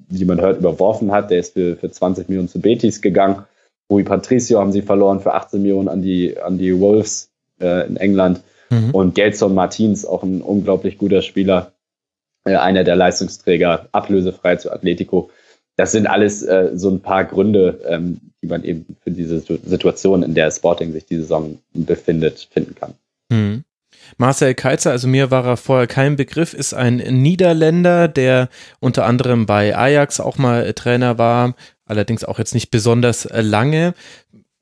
[0.10, 1.32] wie man hört, überworfen hat.
[1.32, 3.44] Der ist für, für 20 Millionen zu Betis gegangen.
[3.90, 7.98] Rui Patricio haben sie verloren für 18 Millionen an die, an die Wolves äh, in
[7.98, 8.42] England.
[8.70, 8.92] Mhm.
[8.92, 11.72] Und Gelson Martins, auch ein unglaublich guter Spieler,
[12.46, 15.30] äh, einer der Leistungsträger, ablösefrei zu Atletico.
[15.78, 20.24] Das sind alles äh, so ein paar Gründe, ähm, die man eben für diese Situation,
[20.24, 22.94] in der Sporting sich die Saison befindet, finden kann.
[23.30, 23.64] Mhm.
[24.18, 29.46] Marcel Keizer, also mir war er vorher kein Begriff, ist ein Niederländer, der unter anderem
[29.46, 33.94] bei Ajax auch mal Trainer war, allerdings auch jetzt nicht besonders lange.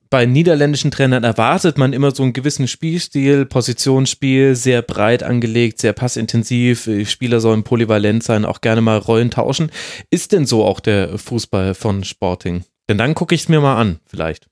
[0.10, 5.93] Bei niederländischen Trainern erwartet man immer so einen gewissen Spielstil, Positionsspiel, sehr breit angelegt, sehr
[5.93, 6.89] passintensiv.
[7.05, 9.71] Spieler sollen polyvalent sein, auch gerne mal Rollen tauschen.
[10.12, 12.63] Ist denn so auch der Fußball von Sporting?
[12.88, 14.47] Denn dann gucke ich es mir mal an, vielleicht.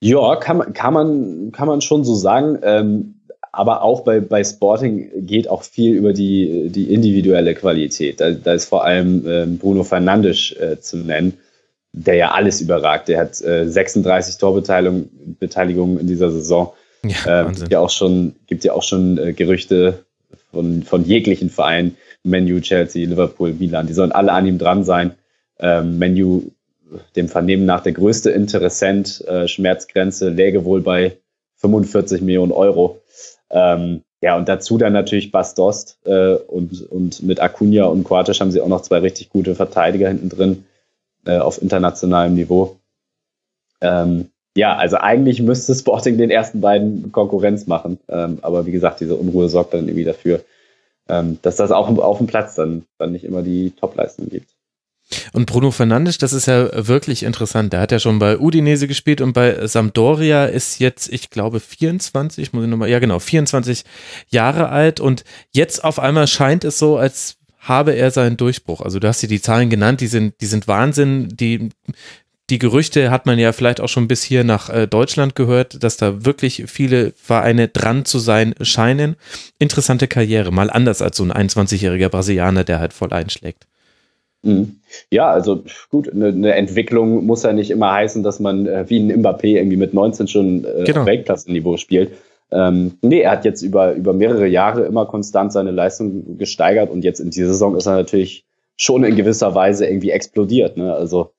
[0.00, 2.58] Ja, kann man, kann man, kann man schon so sagen.
[2.62, 3.15] Ähm,
[3.56, 8.20] aber auch bei, bei Sporting geht auch viel über die, die individuelle Qualität.
[8.20, 11.38] Da, da ist vor allem äh, Bruno Fernandes äh, zu nennen,
[11.92, 13.08] der ja alles überragt.
[13.08, 16.74] Der hat äh, 36 Torbeteiligungen in dieser Saison.
[17.02, 20.04] Ja, ähm, gibt ja auch schon, gibt ja auch schon äh, Gerüchte
[20.52, 25.12] von, von jeglichen Vereinen, Menu, Chelsea, Liverpool, Milan, die sollen alle an ihm dran sein.
[25.60, 26.42] Ähm, Menu,
[27.16, 31.16] dem Vernehmen nach der größte Interessent, äh, Schmerzgrenze läge wohl bei
[31.56, 33.00] 45 Millionen Euro.
[33.50, 38.50] Ähm, ja, und dazu dann natürlich Bastost äh, und, und mit Acuna und Quartisch haben
[38.50, 40.64] sie auch noch zwei richtig gute Verteidiger hinten drin
[41.26, 42.76] äh, auf internationalem Niveau.
[43.80, 47.98] Ähm, ja, also eigentlich müsste Sporting den ersten beiden Konkurrenz machen.
[48.08, 50.42] Ähm, aber wie gesagt, diese Unruhe sorgt dann irgendwie dafür,
[51.08, 54.55] ähm, dass das auch auf dem Platz dann, dann nicht immer die Topleistung gibt.
[55.32, 57.72] Und Bruno Fernandes, das ist ja wirklich interessant.
[57.72, 62.52] Der hat ja schon bei Udinese gespielt und bei Sampdoria ist jetzt, ich glaube, 24,
[62.52, 63.84] muss ich nochmal, ja genau, 24
[64.28, 68.80] Jahre alt und jetzt auf einmal scheint es so, als habe er seinen Durchbruch.
[68.80, 71.28] Also du hast dir die Zahlen genannt, die sind, die sind Wahnsinn.
[71.28, 71.70] Die,
[72.48, 75.96] die Gerüchte hat man ja vielleicht auch schon bis hier nach äh, Deutschland gehört, dass
[75.96, 79.16] da wirklich viele Vereine dran zu sein scheinen.
[79.58, 83.66] Interessante Karriere, mal anders als so ein 21-jähriger Brasilianer, der halt voll einschlägt.
[84.46, 84.76] Mhm.
[85.10, 88.98] Ja, also gut, eine, eine, Entwicklung muss ja nicht immer heißen, dass man äh, wie
[88.98, 91.04] ein Mbappé irgendwie mit 19 schon äh, genau.
[91.04, 92.12] Weltklassenniveau spielt.
[92.50, 97.02] Ähm, nee, er hat jetzt über, über mehrere Jahre immer konstant seine Leistung gesteigert und
[97.02, 98.44] jetzt in dieser Saison ist er natürlich
[98.76, 100.76] schon in gewisser Weise irgendwie explodiert.
[100.76, 100.94] Ne?
[100.94, 101.32] Also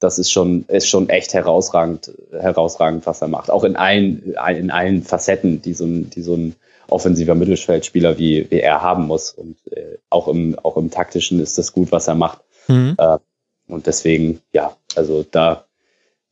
[0.00, 3.50] das ist schon, ist schon echt herausragend, herausragend, was er macht.
[3.50, 6.56] Auch in allen, in allen Facetten, die so ein, die so ein
[6.88, 9.30] offensiver Mittelfeldspieler wie, wie er haben muss.
[9.30, 12.40] Und äh, auch, im, auch im taktischen ist das gut, was er macht.
[12.70, 12.94] Mhm.
[12.98, 13.18] Äh,
[13.68, 15.64] und deswegen, ja, also da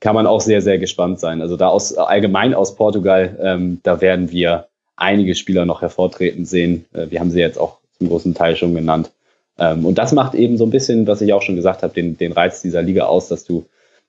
[0.00, 1.42] kann man auch sehr, sehr gespannt sein.
[1.42, 6.86] Also da aus allgemein aus Portugal, ähm, da werden wir einige Spieler noch hervortreten sehen.
[6.92, 9.10] Äh, wir haben sie jetzt auch zum großen Teil schon genannt.
[9.58, 12.16] Ähm, und das macht eben so ein bisschen, was ich auch schon gesagt habe, den,
[12.16, 13.66] den Reiz dieser Liga aus, dass du,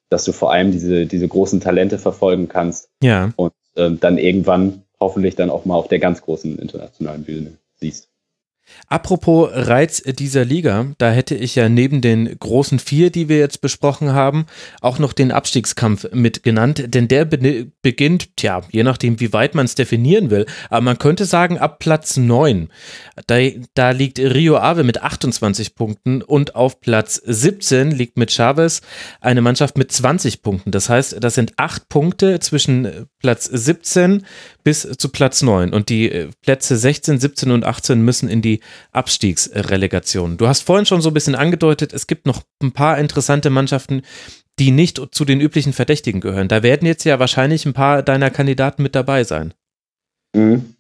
[0.09, 2.89] dass du vor allem diese, diese großen Talente verfolgen kannst.
[3.01, 3.31] Ja.
[3.35, 8.08] Und ähm, dann irgendwann hoffentlich dann auch mal auf der ganz großen internationalen Bühne siehst.
[8.87, 13.61] Apropos Reiz dieser Liga, da hätte ich ja neben den großen vier, die wir jetzt
[13.61, 14.45] besprochen haben,
[14.81, 19.55] auch noch den Abstiegskampf mit genannt, denn der be beginnt, tja, je nachdem, wie weit
[19.55, 22.69] man es definieren will, aber man könnte sagen, ab Platz neun.
[23.27, 23.39] Da,
[23.73, 28.81] da liegt Rio Ave mit 28 Punkten und auf Platz 17 liegt mit Chavez
[29.21, 30.71] eine Mannschaft mit 20 Punkten.
[30.71, 34.25] Das heißt, das sind acht Punkte zwischen Platz 17
[34.69, 38.59] bis zu Platz 9 und die äh, Plätze 16, 17 und 18 müssen in die
[38.91, 40.37] Abstiegsrelegation.
[40.37, 44.03] Du hast vorhin schon so ein bisschen angedeutet, es gibt noch ein paar interessante Mannschaften,
[44.59, 46.49] die nicht zu den üblichen Verdächtigen gehören.
[46.49, 49.55] Da werden jetzt ja wahrscheinlich ein paar deiner Kandidaten mit dabei sein.
[50.35, 50.75] Mhm.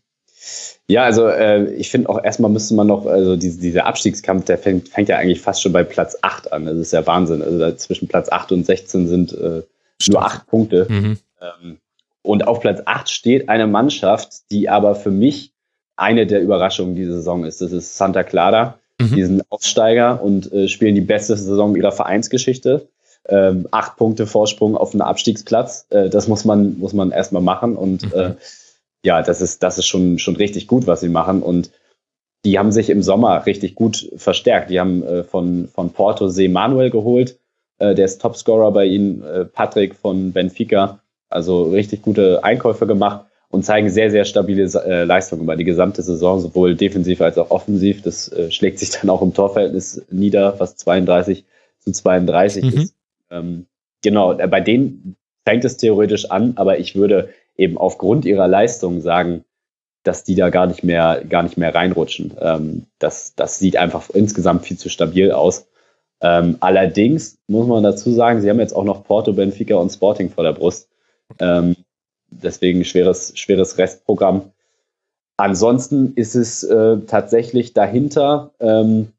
[0.85, 4.59] Ja, also äh, ich finde auch erstmal müsste man noch, also diese, dieser Abstiegskampf, der
[4.59, 6.67] fängt, fängt ja eigentlich fast schon bei Platz 8 an.
[6.67, 7.41] Das ist ja Wahnsinn.
[7.41, 9.63] Also zwischen Platz 8 und 16 sind äh,
[10.07, 10.85] nur acht Punkte.
[10.87, 11.17] Mhm.
[11.41, 11.79] Ähm,
[12.21, 15.53] und auf Platz 8 steht eine Mannschaft, die aber für mich
[15.95, 17.61] eine der Überraschungen dieser Saison ist.
[17.61, 18.79] Das ist Santa Clara.
[18.99, 19.15] Mhm.
[19.15, 22.87] Die sind Aufsteiger und äh, spielen die beste Saison ihrer Vereinsgeschichte.
[23.27, 25.87] Ähm, acht Punkte Vorsprung auf einen Abstiegsplatz.
[25.89, 27.75] Äh, das muss man, muss man erstmal machen.
[27.75, 28.19] Und mhm.
[28.19, 28.35] äh,
[29.03, 31.41] ja, das ist, das ist schon, schon richtig gut, was sie machen.
[31.41, 31.71] Und
[32.45, 34.69] die haben sich im Sommer richtig gut verstärkt.
[34.69, 37.37] Die haben äh, von, von Porto See Manuel geholt.
[37.77, 39.23] Äh, der ist Topscorer bei ihnen.
[39.23, 40.99] Äh, Patrick von Benfica.
[41.29, 46.01] Also richtig gute Einkäufe gemacht und zeigen sehr, sehr stabile äh, Leistungen über die gesamte
[46.01, 48.01] Saison, sowohl defensiv als auch offensiv.
[48.01, 51.45] Das äh, schlägt sich dann auch im Torverhältnis nieder, was 32
[51.79, 52.81] zu 32 mhm.
[52.81, 52.95] ist.
[53.31, 53.65] Ähm,
[54.01, 55.15] genau, äh, bei denen
[55.45, 59.43] fängt es theoretisch an, aber ich würde eben aufgrund ihrer Leistung sagen,
[60.03, 62.33] dass die da gar nicht mehr, gar nicht mehr reinrutschen.
[62.39, 65.67] Ähm, das, das sieht einfach insgesamt viel zu stabil aus.
[66.21, 70.29] Ähm, allerdings muss man dazu sagen, sie haben jetzt auch noch Porto, Benfica und Sporting
[70.29, 70.89] vor der Brust.
[71.39, 71.75] Ähm,
[72.29, 74.51] deswegen schweres, schweres Restprogramm.
[75.37, 79.13] Ansonsten ist es äh, tatsächlich dahinter, ähm,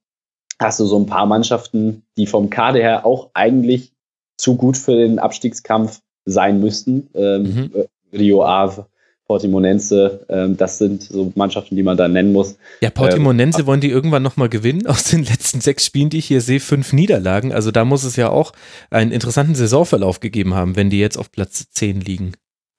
[0.59, 3.93] hast du so ein paar Mannschaften, die vom Kader her auch eigentlich
[4.37, 7.09] zu gut für den Abstiegskampf sein müssten.
[7.15, 7.85] Ähm, mhm.
[8.13, 8.87] Rio Ave,
[9.31, 12.57] Portimonense, ähm, das sind so Mannschaften, die man da nennen muss.
[12.81, 14.89] Ja, Portimonense ähm, wollen die irgendwann nochmal gewinnen.
[14.89, 17.53] Aus den letzten sechs Spielen, die ich hier sehe, fünf Niederlagen.
[17.53, 18.51] Also da muss es ja auch
[18.91, 22.33] einen interessanten Saisonverlauf gegeben haben, wenn die jetzt auf Platz zehn liegen.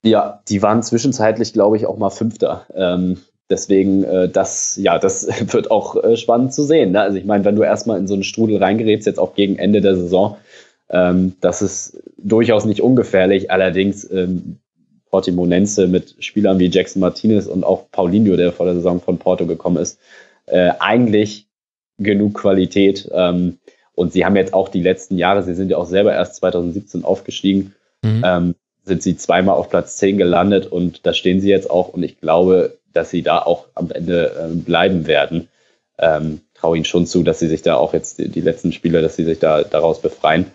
[0.03, 2.65] Ja, die waren zwischenzeitlich, glaube ich, auch mal Fünfter.
[2.75, 6.91] Ähm, deswegen, äh, das, ja, das wird auch äh, spannend zu sehen.
[6.91, 6.99] Ne?
[6.99, 9.79] Also ich meine, wenn du erstmal in so einen Strudel reingerätst, jetzt auch gegen Ende
[9.79, 10.35] der Saison,
[10.89, 13.51] ähm, das ist durchaus nicht ungefährlich.
[13.51, 14.57] Allerdings ähm,
[15.11, 19.45] Portimonense mit Spielern wie Jackson Martinez und auch Paulinho, der vor der Saison von Porto
[19.45, 19.99] gekommen ist,
[20.45, 21.47] äh, eigentlich
[21.99, 23.09] genug Qualität.
[23.13, 23.59] Ähm,
[23.93, 27.03] und sie haben jetzt auch die letzten Jahre, sie sind ja auch selber erst 2017
[27.03, 28.23] aufgestiegen, mhm.
[28.25, 31.89] ähm, sind sie zweimal auf Platz 10 gelandet und da stehen sie jetzt auch.
[31.89, 35.49] Und ich glaube, dass sie da auch am Ende äh, bleiben werden.
[35.99, 39.01] Ähm, traue ihnen schon zu, dass sie sich da auch jetzt die, die letzten Spiele,
[39.01, 40.45] dass sie sich da daraus befreien.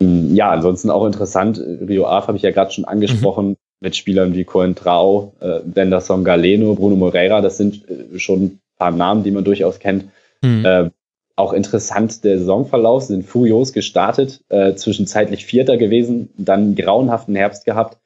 [0.00, 3.56] Ja, ansonsten auch interessant, Rio Ave habe ich ja gerade schon angesprochen, mhm.
[3.80, 8.92] mit Spielern wie Coentrao, äh, Benderson Galeno, Bruno Moreira, das sind äh, schon ein paar
[8.92, 10.04] Namen, die man durchaus kennt.
[10.42, 10.64] Mhm.
[10.64, 10.90] Äh,
[11.34, 17.64] auch interessant der Saisonverlauf, sind furios gestartet, äh, zwischenzeitlich Vierter gewesen, dann einen grauenhaften Herbst
[17.64, 17.98] gehabt,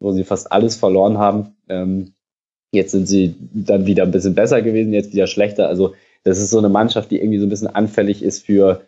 [0.00, 1.56] wo sie fast alles verloren haben.
[1.68, 2.14] Ähm,
[2.72, 5.68] jetzt sind sie dann wieder ein bisschen besser gewesen, jetzt wieder schlechter.
[5.68, 5.94] Also
[6.24, 8.82] das ist so eine Mannschaft, die irgendwie so ein bisschen anfällig ist für,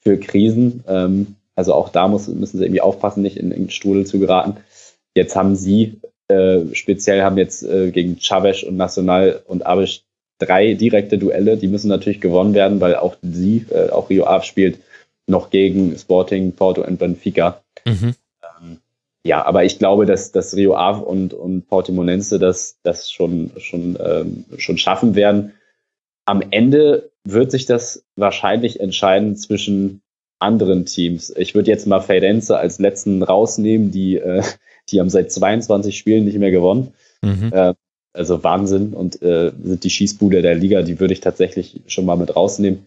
[0.00, 0.84] für Krisen.
[0.86, 4.58] Ähm, also auch da muss, müssen sie irgendwie aufpassen, nicht in, den Strudel zu geraten.
[5.16, 10.02] Jetzt haben sie, äh, speziell haben jetzt äh, gegen Chavez und Nacional und Abisch
[10.38, 14.44] drei direkte Duelle, die müssen natürlich gewonnen werden, weil auch sie, äh, auch Rio Ave
[14.44, 14.78] spielt
[15.26, 17.60] noch gegen Sporting, Porto und Benfica.
[17.84, 18.14] Mhm.
[18.60, 18.78] Ähm,
[19.24, 23.98] ja, aber ich glaube, dass, dass Rio Ave und, und Portimonense das, das schon, schon,
[24.00, 25.54] ähm, schon schaffen werden.
[26.24, 30.02] Am Ende wird sich das wahrscheinlich entscheiden zwischen
[30.38, 31.32] anderen Teams.
[31.36, 34.42] Ich würde jetzt mal Feirenze als letzten rausnehmen, die, äh,
[34.90, 36.92] die haben seit 22 Spielen nicht mehr gewonnen.
[37.22, 37.52] Mhm.
[37.52, 37.74] Äh,
[38.12, 42.16] also Wahnsinn und äh, sind die Schießbude der Liga, die würde ich tatsächlich schon mal
[42.16, 42.86] mit rausnehmen.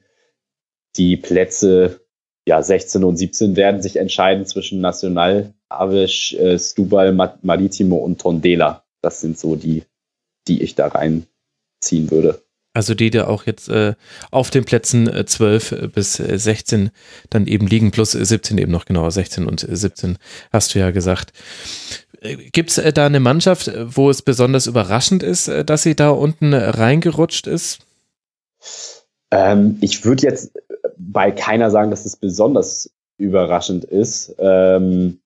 [0.97, 2.01] Die Plätze
[2.47, 8.83] ja, 16 und 17 werden sich entscheiden zwischen Nacional, Aves, äh, Stubal, Maritimo und Tondela.
[9.01, 9.83] Das sind so die,
[10.47, 12.41] die ich da reinziehen würde.
[12.73, 13.95] Also die da auch jetzt äh,
[14.31, 16.89] auf den Plätzen äh, 12 äh, bis 16 äh,
[17.29, 20.17] dann eben liegen, plus 17 eben noch genauer, 16 und 17
[20.53, 21.33] hast du ja gesagt.
[22.21, 26.11] Äh, Gibt es äh, da eine Mannschaft, wo es besonders überraschend ist, dass sie da
[26.11, 27.79] unten reingerutscht ist?
[29.31, 30.51] Ähm, ich würde jetzt
[30.97, 34.33] bei keiner sagen, dass es besonders überraschend ist.
[34.39, 35.19] Ähm,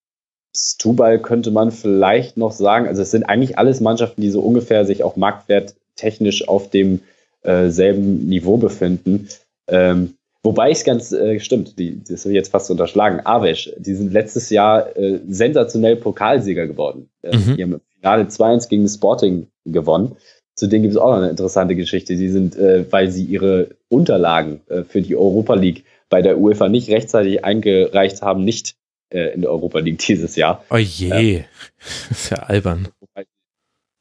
[0.55, 2.87] Stubal könnte man vielleicht noch sagen.
[2.87, 7.01] Also es sind eigentlich alles Mannschaften, die so ungefähr sich auch marktwerttechnisch auf dem
[7.45, 9.29] äh, selben Niveau befinden.
[9.67, 13.21] Ähm, wobei es ganz äh, stimmt, die, das habe ich jetzt fast unterschlagen.
[13.23, 17.09] Aves, die sind letztes Jahr äh, sensationell Pokalsieger geworden.
[17.21, 17.55] Äh, mhm.
[17.55, 20.15] Die haben im Finale 2-1 gegen Sporting gewonnen.
[20.55, 22.15] Zu denen gibt es auch noch eine interessante Geschichte.
[22.15, 26.89] Die sind, äh, weil sie ihre Unterlagen für die Europa League bei der UEFA nicht
[26.89, 28.75] rechtzeitig eingereicht haben, nicht
[29.11, 30.65] in der Europa League dieses Jahr.
[30.71, 31.43] Oh je, ähm,
[32.09, 32.87] ist ja albern.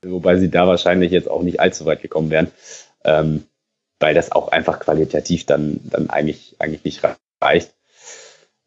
[0.05, 2.49] wobei sie da wahrscheinlich jetzt auch nicht allzu weit gekommen wären,
[3.05, 3.45] ähm,
[4.01, 7.03] weil das auch einfach qualitativ dann, dann eigentlich, eigentlich nicht
[7.41, 7.75] reicht.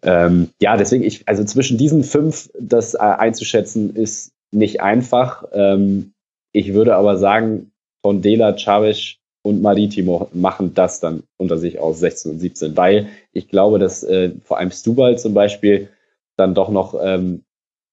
[0.04, 5.46] Ähm, ja, deswegen, ich, also zwischen diesen fünf das äh, einzuschätzen, ist nicht einfach.
[5.52, 6.14] Ähm,
[6.52, 7.72] ich würde aber sagen,
[8.02, 13.08] von Dela, Chavez und Maritimo machen das dann unter sich aus 16 und 17, weil
[13.32, 15.90] ich glaube, dass äh, vor allem Stubal zum Beispiel
[16.36, 17.44] dann doch noch ähm,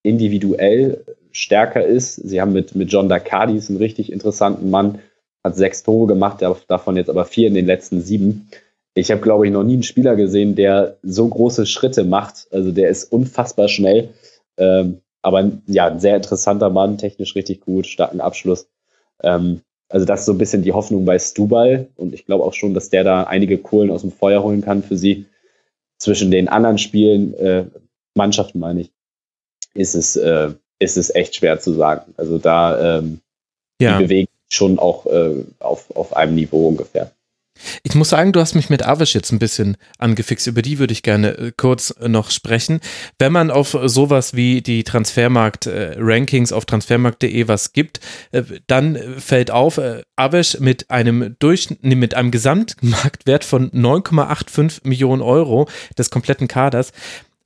[0.02, 2.16] individuell stärker ist.
[2.16, 5.00] Sie haben mit, mit John Dakadis einen richtig interessanten Mann,
[5.44, 8.48] hat sechs Tore gemacht, davon jetzt aber vier in den letzten sieben.
[8.94, 12.46] Ich habe, glaube ich, noch nie einen Spieler gesehen, der so große Schritte macht.
[12.50, 14.08] Also der ist unfassbar schnell.
[14.56, 18.68] Ähm, aber ja, ein sehr interessanter Mann, technisch richtig gut, starken Abschluss.
[19.22, 21.88] Ähm, also das ist so ein bisschen die Hoffnung bei Stubal.
[21.96, 24.82] Und ich glaube auch schon, dass der da einige Kohlen aus dem Feuer holen kann
[24.82, 25.26] für sie.
[25.98, 27.66] Zwischen den anderen Spielen, äh,
[28.14, 28.92] Mannschaften meine ich,
[29.74, 32.14] ist es, äh, ist es echt schwer zu sagen.
[32.16, 33.20] Also da ähm,
[33.80, 33.98] ja.
[33.98, 37.10] die bewegen schon auch äh, auf, auf einem Niveau ungefähr.
[37.84, 40.46] Ich muss sagen, du hast mich mit Avish jetzt ein bisschen angefixt.
[40.46, 42.80] Über die würde ich gerne äh, kurz noch sprechen.
[43.18, 48.00] Wenn man auf sowas wie die Transfermarkt-Rankings auf transfermarkt.de was gibt,
[48.32, 55.22] äh, dann fällt auf, äh, Avish mit einem Durch mit einem Gesamtmarktwert von 9,85 Millionen
[55.22, 56.92] Euro des kompletten Kaders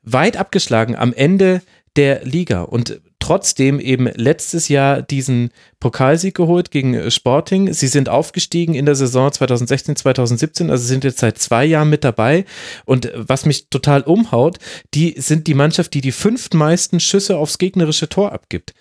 [0.02, 1.60] weit abgeschlagen am Ende
[1.96, 5.50] der Liga und trotzdem eben letztes Jahr diesen
[5.80, 7.74] Pokalsieg geholt gegen Sporting.
[7.74, 12.04] Sie sind aufgestiegen in der Saison 2016, 2017, also sind jetzt seit zwei Jahren mit
[12.04, 12.46] dabei.
[12.86, 14.56] Und was mich total umhaut,
[14.94, 18.72] die sind die Mannschaft, die die fünftmeisten Schüsse aufs gegnerische Tor abgibt.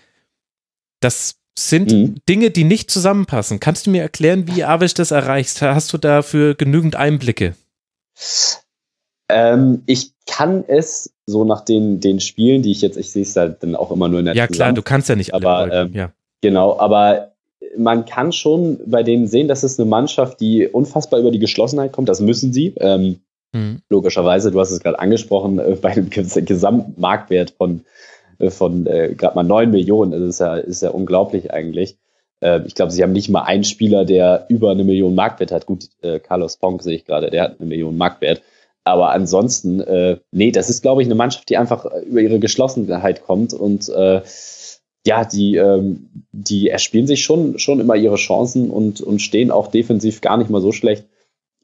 [1.02, 2.16] Das sind mhm.
[2.30, 3.60] Dinge, die nicht zusammenpassen.
[3.60, 5.62] Kannst du mir erklären, wie Avish das erreicht?
[5.62, 7.54] Hast du dafür genügend Einblicke?
[9.28, 13.36] Ähm, ich kann es so nach den, den Spielen, die ich jetzt, ich sehe es
[13.36, 15.74] halt dann auch immer nur in der Ja, klar, du kannst ja nicht alle aber,
[15.74, 16.12] ähm, ja.
[16.42, 17.32] Genau, aber
[17.76, 21.92] man kann schon bei denen sehen, dass es eine Mannschaft, die unfassbar über die Geschlossenheit
[21.92, 22.10] kommt.
[22.10, 22.74] Das müssen sie.
[22.78, 23.20] Ähm,
[23.54, 23.82] mhm.
[23.90, 27.82] Logischerweise, du hast es gerade angesprochen, äh, bei einem Gesamtmarktwert von,
[28.40, 30.12] äh, von äh, gerade mal 9 Millionen.
[30.12, 31.98] Das ist ja, ist ja unglaublich eigentlich.
[32.42, 35.66] Äh, ich glaube, sie haben nicht mal einen Spieler, der über eine Million Marktwert hat.
[35.66, 38.42] Gut, äh, Carlos Ponk sehe ich gerade, der hat eine Million Marktwert.
[38.88, 42.40] Aber ansonsten, äh, nee, das ist, glaube ich, eine Mannschaft, die einfach äh, über ihre
[42.40, 44.22] Geschlossenheit kommt und äh,
[45.06, 49.68] ja, die, ähm, die erspielen sich schon, schon immer ihre Chancen und, und stehen auch
[49.68, 51.06] defensiv gar nicht mal so schlecht.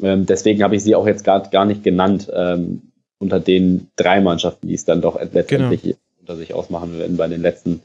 [0.02, 4.22] Ähm, deswegen habe ich sie auch jetzt gar, gar nicht genannt ähm, unter den drei
[4.22, 5.96] Mannschaften, die es dann doch letztendlich genau.
[6.22, 7.82] unter sich ausmachen werden bei den letzten,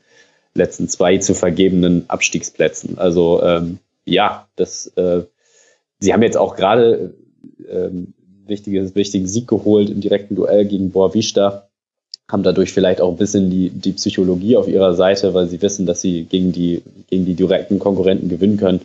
[0.55, 2.99] letzten zwei zu vergebenen Abstiegsplätzen.
[2.99, 5.23] Also ähm, ja, das, äh,
[5.99, 7.15] sie haben jetzt auch gerade
[7.69, 8.15] ähm,
[8.49, 11.69] wichtiges, wichtigen Sieg geholt im direkten Duell gegen Boavista.
[12.31, 15.87] Haben dadurch vielleicht auch ein bisschen die, die Psychologie auf ihrer Seite, weil sie wissen,
[15.87, 18.81] dass sie gegen die, gegen die direkten Konkurrenten gewinnen können.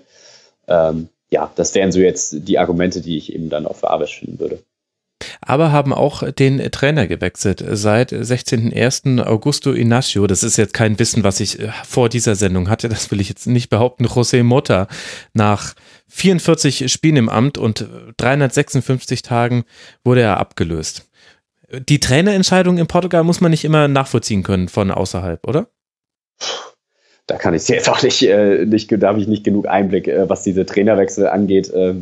[0.68, 4.12] Ähm, ja, das wären so jetzt die Argumente, die ich eben dann auch für Aves
[4.12, 4.60] finden würde
[5.42, 7.64] aber haben auch den Trainer gewechselt.
[7.72, 9.24] Seit 16.01.
[9.24, 13.12] Augusto Inacio, das ist jetzt kein Wissen, was ich äh, vor dieser Sendung hatte, das
[13.12, 14.88] will ich jetzt nicht behaupten, José Mota
[15.34, 15.74] nach
[16.10, 19.64] 44 Spielen im Amt und 356 Tagen
[20.04, 21.10] wurde er abgelöst.
[21.90, 25.68] Die Trainerentscheidung in Portugal muss man nicht immer nachvollziehen können von außerhalb, oder?
[27.26, 30.30] Da kann ich jetzt auch nicht, äh, nicht da habe ich nicht genug Einblick, äh,
[30.30, 31.70] was diese Trainerwechsel angeht.
[31.70, 31.96] Äh,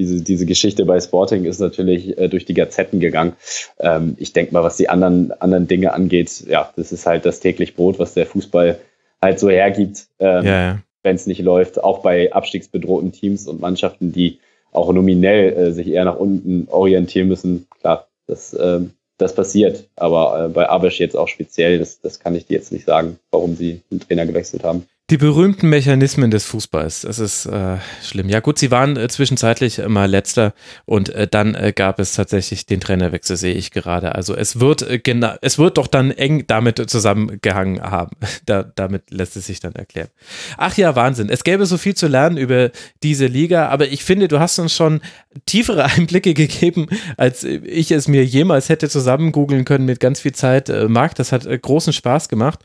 [0.00, 3.34] diese, diese Geschichte bei Sporting ist natürlich äh, durch die Gazetten gegangen.
[3.78, 7.40] Ähm, ich denke mal, was die anderen, anderen Dinge angeht, ja, das ist halt das
[7.40, 8.78] täglich Brot, was der Fußball
[9.20, 10.78] halt so hergibt, ähm, ja, ja.
[11.02, 11.84] wenn es nicht läuft.
[11.84, 14.38] Auch bei abstiegsbedrohten Teams und Mannschaften, die
[14.72, 17.66] auch nominell äh, sich eher nach unten orientieren müssen.
[17.80, 18.80] Klar, das, äh,
[19.18, 19.86] das passiert.
[19.96, 23.18] Aber äh, bei Abesch jetzt auch speziell, das, das kann ich dir jetzt nicht sagen,
[23.30, 24.86] warum sie den Trainer gewechselt haben.
[25.10, 28.28] Die berühmten Mechanismen des Fußballs, das ist äh, schlimm.
[28.28, 30.54] Ja gut, sie waren äh, zwischenzeitlich mal letzter
[30.84, 34.14] und äh, dann äh, gab es tatsächlich den Trainerwechsel, sehe ich gerade.
[34.14, 38.16] Also es wird genau, es wird doch dann eng damit zusammengehangen haben.
[38.46, 40.08] Da, damit lässt es sich dann erklären.
[40.56, 41.28] Ach ja, Wahnsinn.
[41.28, 42.70] Es gäbe so viel zu lernen über
[43.02, 45.00] diese Liga, aber ich finde, du hast uns schon
[45.46, 46.86] tiefere Einblicke gegeben,
[47.16, 50.68] als ich es mir jemals hätte zusammen googeln können mit ganz viel Zeit.
[50.68, 52.60] Äh, Marc, das hat großen Spaß gemacht.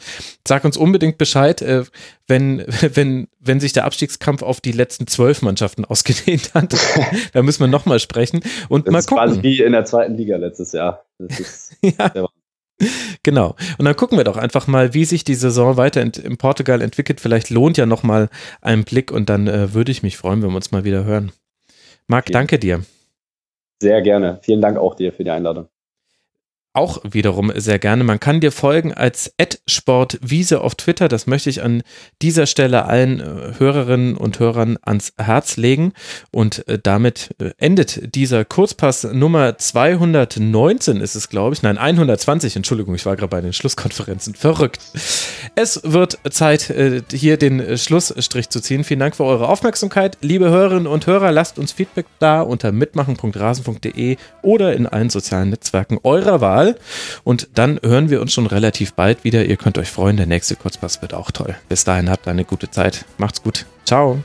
[0.47, 1.61] Sag uns unbedingt Bescheid,
[2.27, 6.75] wenn, wenn, wenn sich der Abstiegskampf auf die letzten zwölf Mannschaften ausgedehnt hat.
[7.33, 9.25] da müssen wir nochmal sprechen und das mal ist gucken.
[9.25, 11.05] Quasi wie in der zweiten Liga letztes Jahr.
[11.81, 12.27] ja.
[13.23, 13.55] Genau.
[13.77, 16.81] Und dann gucken wir doch einfach mal, wie sich die Saison weiter in, in Portugal
[16.81, 17.21] entwickelt.
[17.21, 18.29] Vielleicht lohnt ja nochmal
[18.61, 21.31] ein Blick und dann äh, würde ich mich freuen, wenn wir uns mal wieder hören.
[22.07, 22.33] Marc, okay.
[22.33, 22.83] danke dir.
[23.81, 24.39] Sehr gerne.
[24.41, 25.67] Vielen Dank auch dir für die Einladung.
[26.75, 28.03] Auch wiederum sehr gerne.
[28.03, 29.33] Man kann dir folgen als
[29.67, 31.07] Sportwiese auf Twitter.
[31.07, 31.83] Das möchte ich an
[32.21, 35.93] dieser Stelle allen äh, Hörerinnen und Hörern ans Herz legen.
[36.31, 41.61] Und äh, damit äh, endet dieser Kurzpass Nummer 219 ist es, glaube ich.
[41.61, 42.55] Nein, 120.
[42.55, 44.35] Entschuldigung, ich war gerade bei den Schlusskonferenzen.
[44.35, 44.81] Verrückt.
[45.55, 46.73] Es wird Zeit,
[47.11, 48.83] hier den Schlussstrich zu ziehen.
[48.83, 50.17] Vielen Dank für eure Aufmerksamkeit.
[50.21, 55.99] Liebe Hörerinnen und Hörer, lasst uns Feedback da unter mitmachen.rasen.de oder in allen sozialen Netzwerken
[56.03, 56.64] eurer Wahl.
[56.73, 56.75] Fall.
[57.23, 59.45] Und dann hören wir uns schon relativ bald wieder.
[59.45, 61.55] Ihr könnt euch freuen, der nächste Kurzpass wird auch toll.
[61.69, 63.05] Bis dahin habt eine gute Zeit.
[63.17, 63.65] Macht's gut.
[63.85, 64.23] Ciao.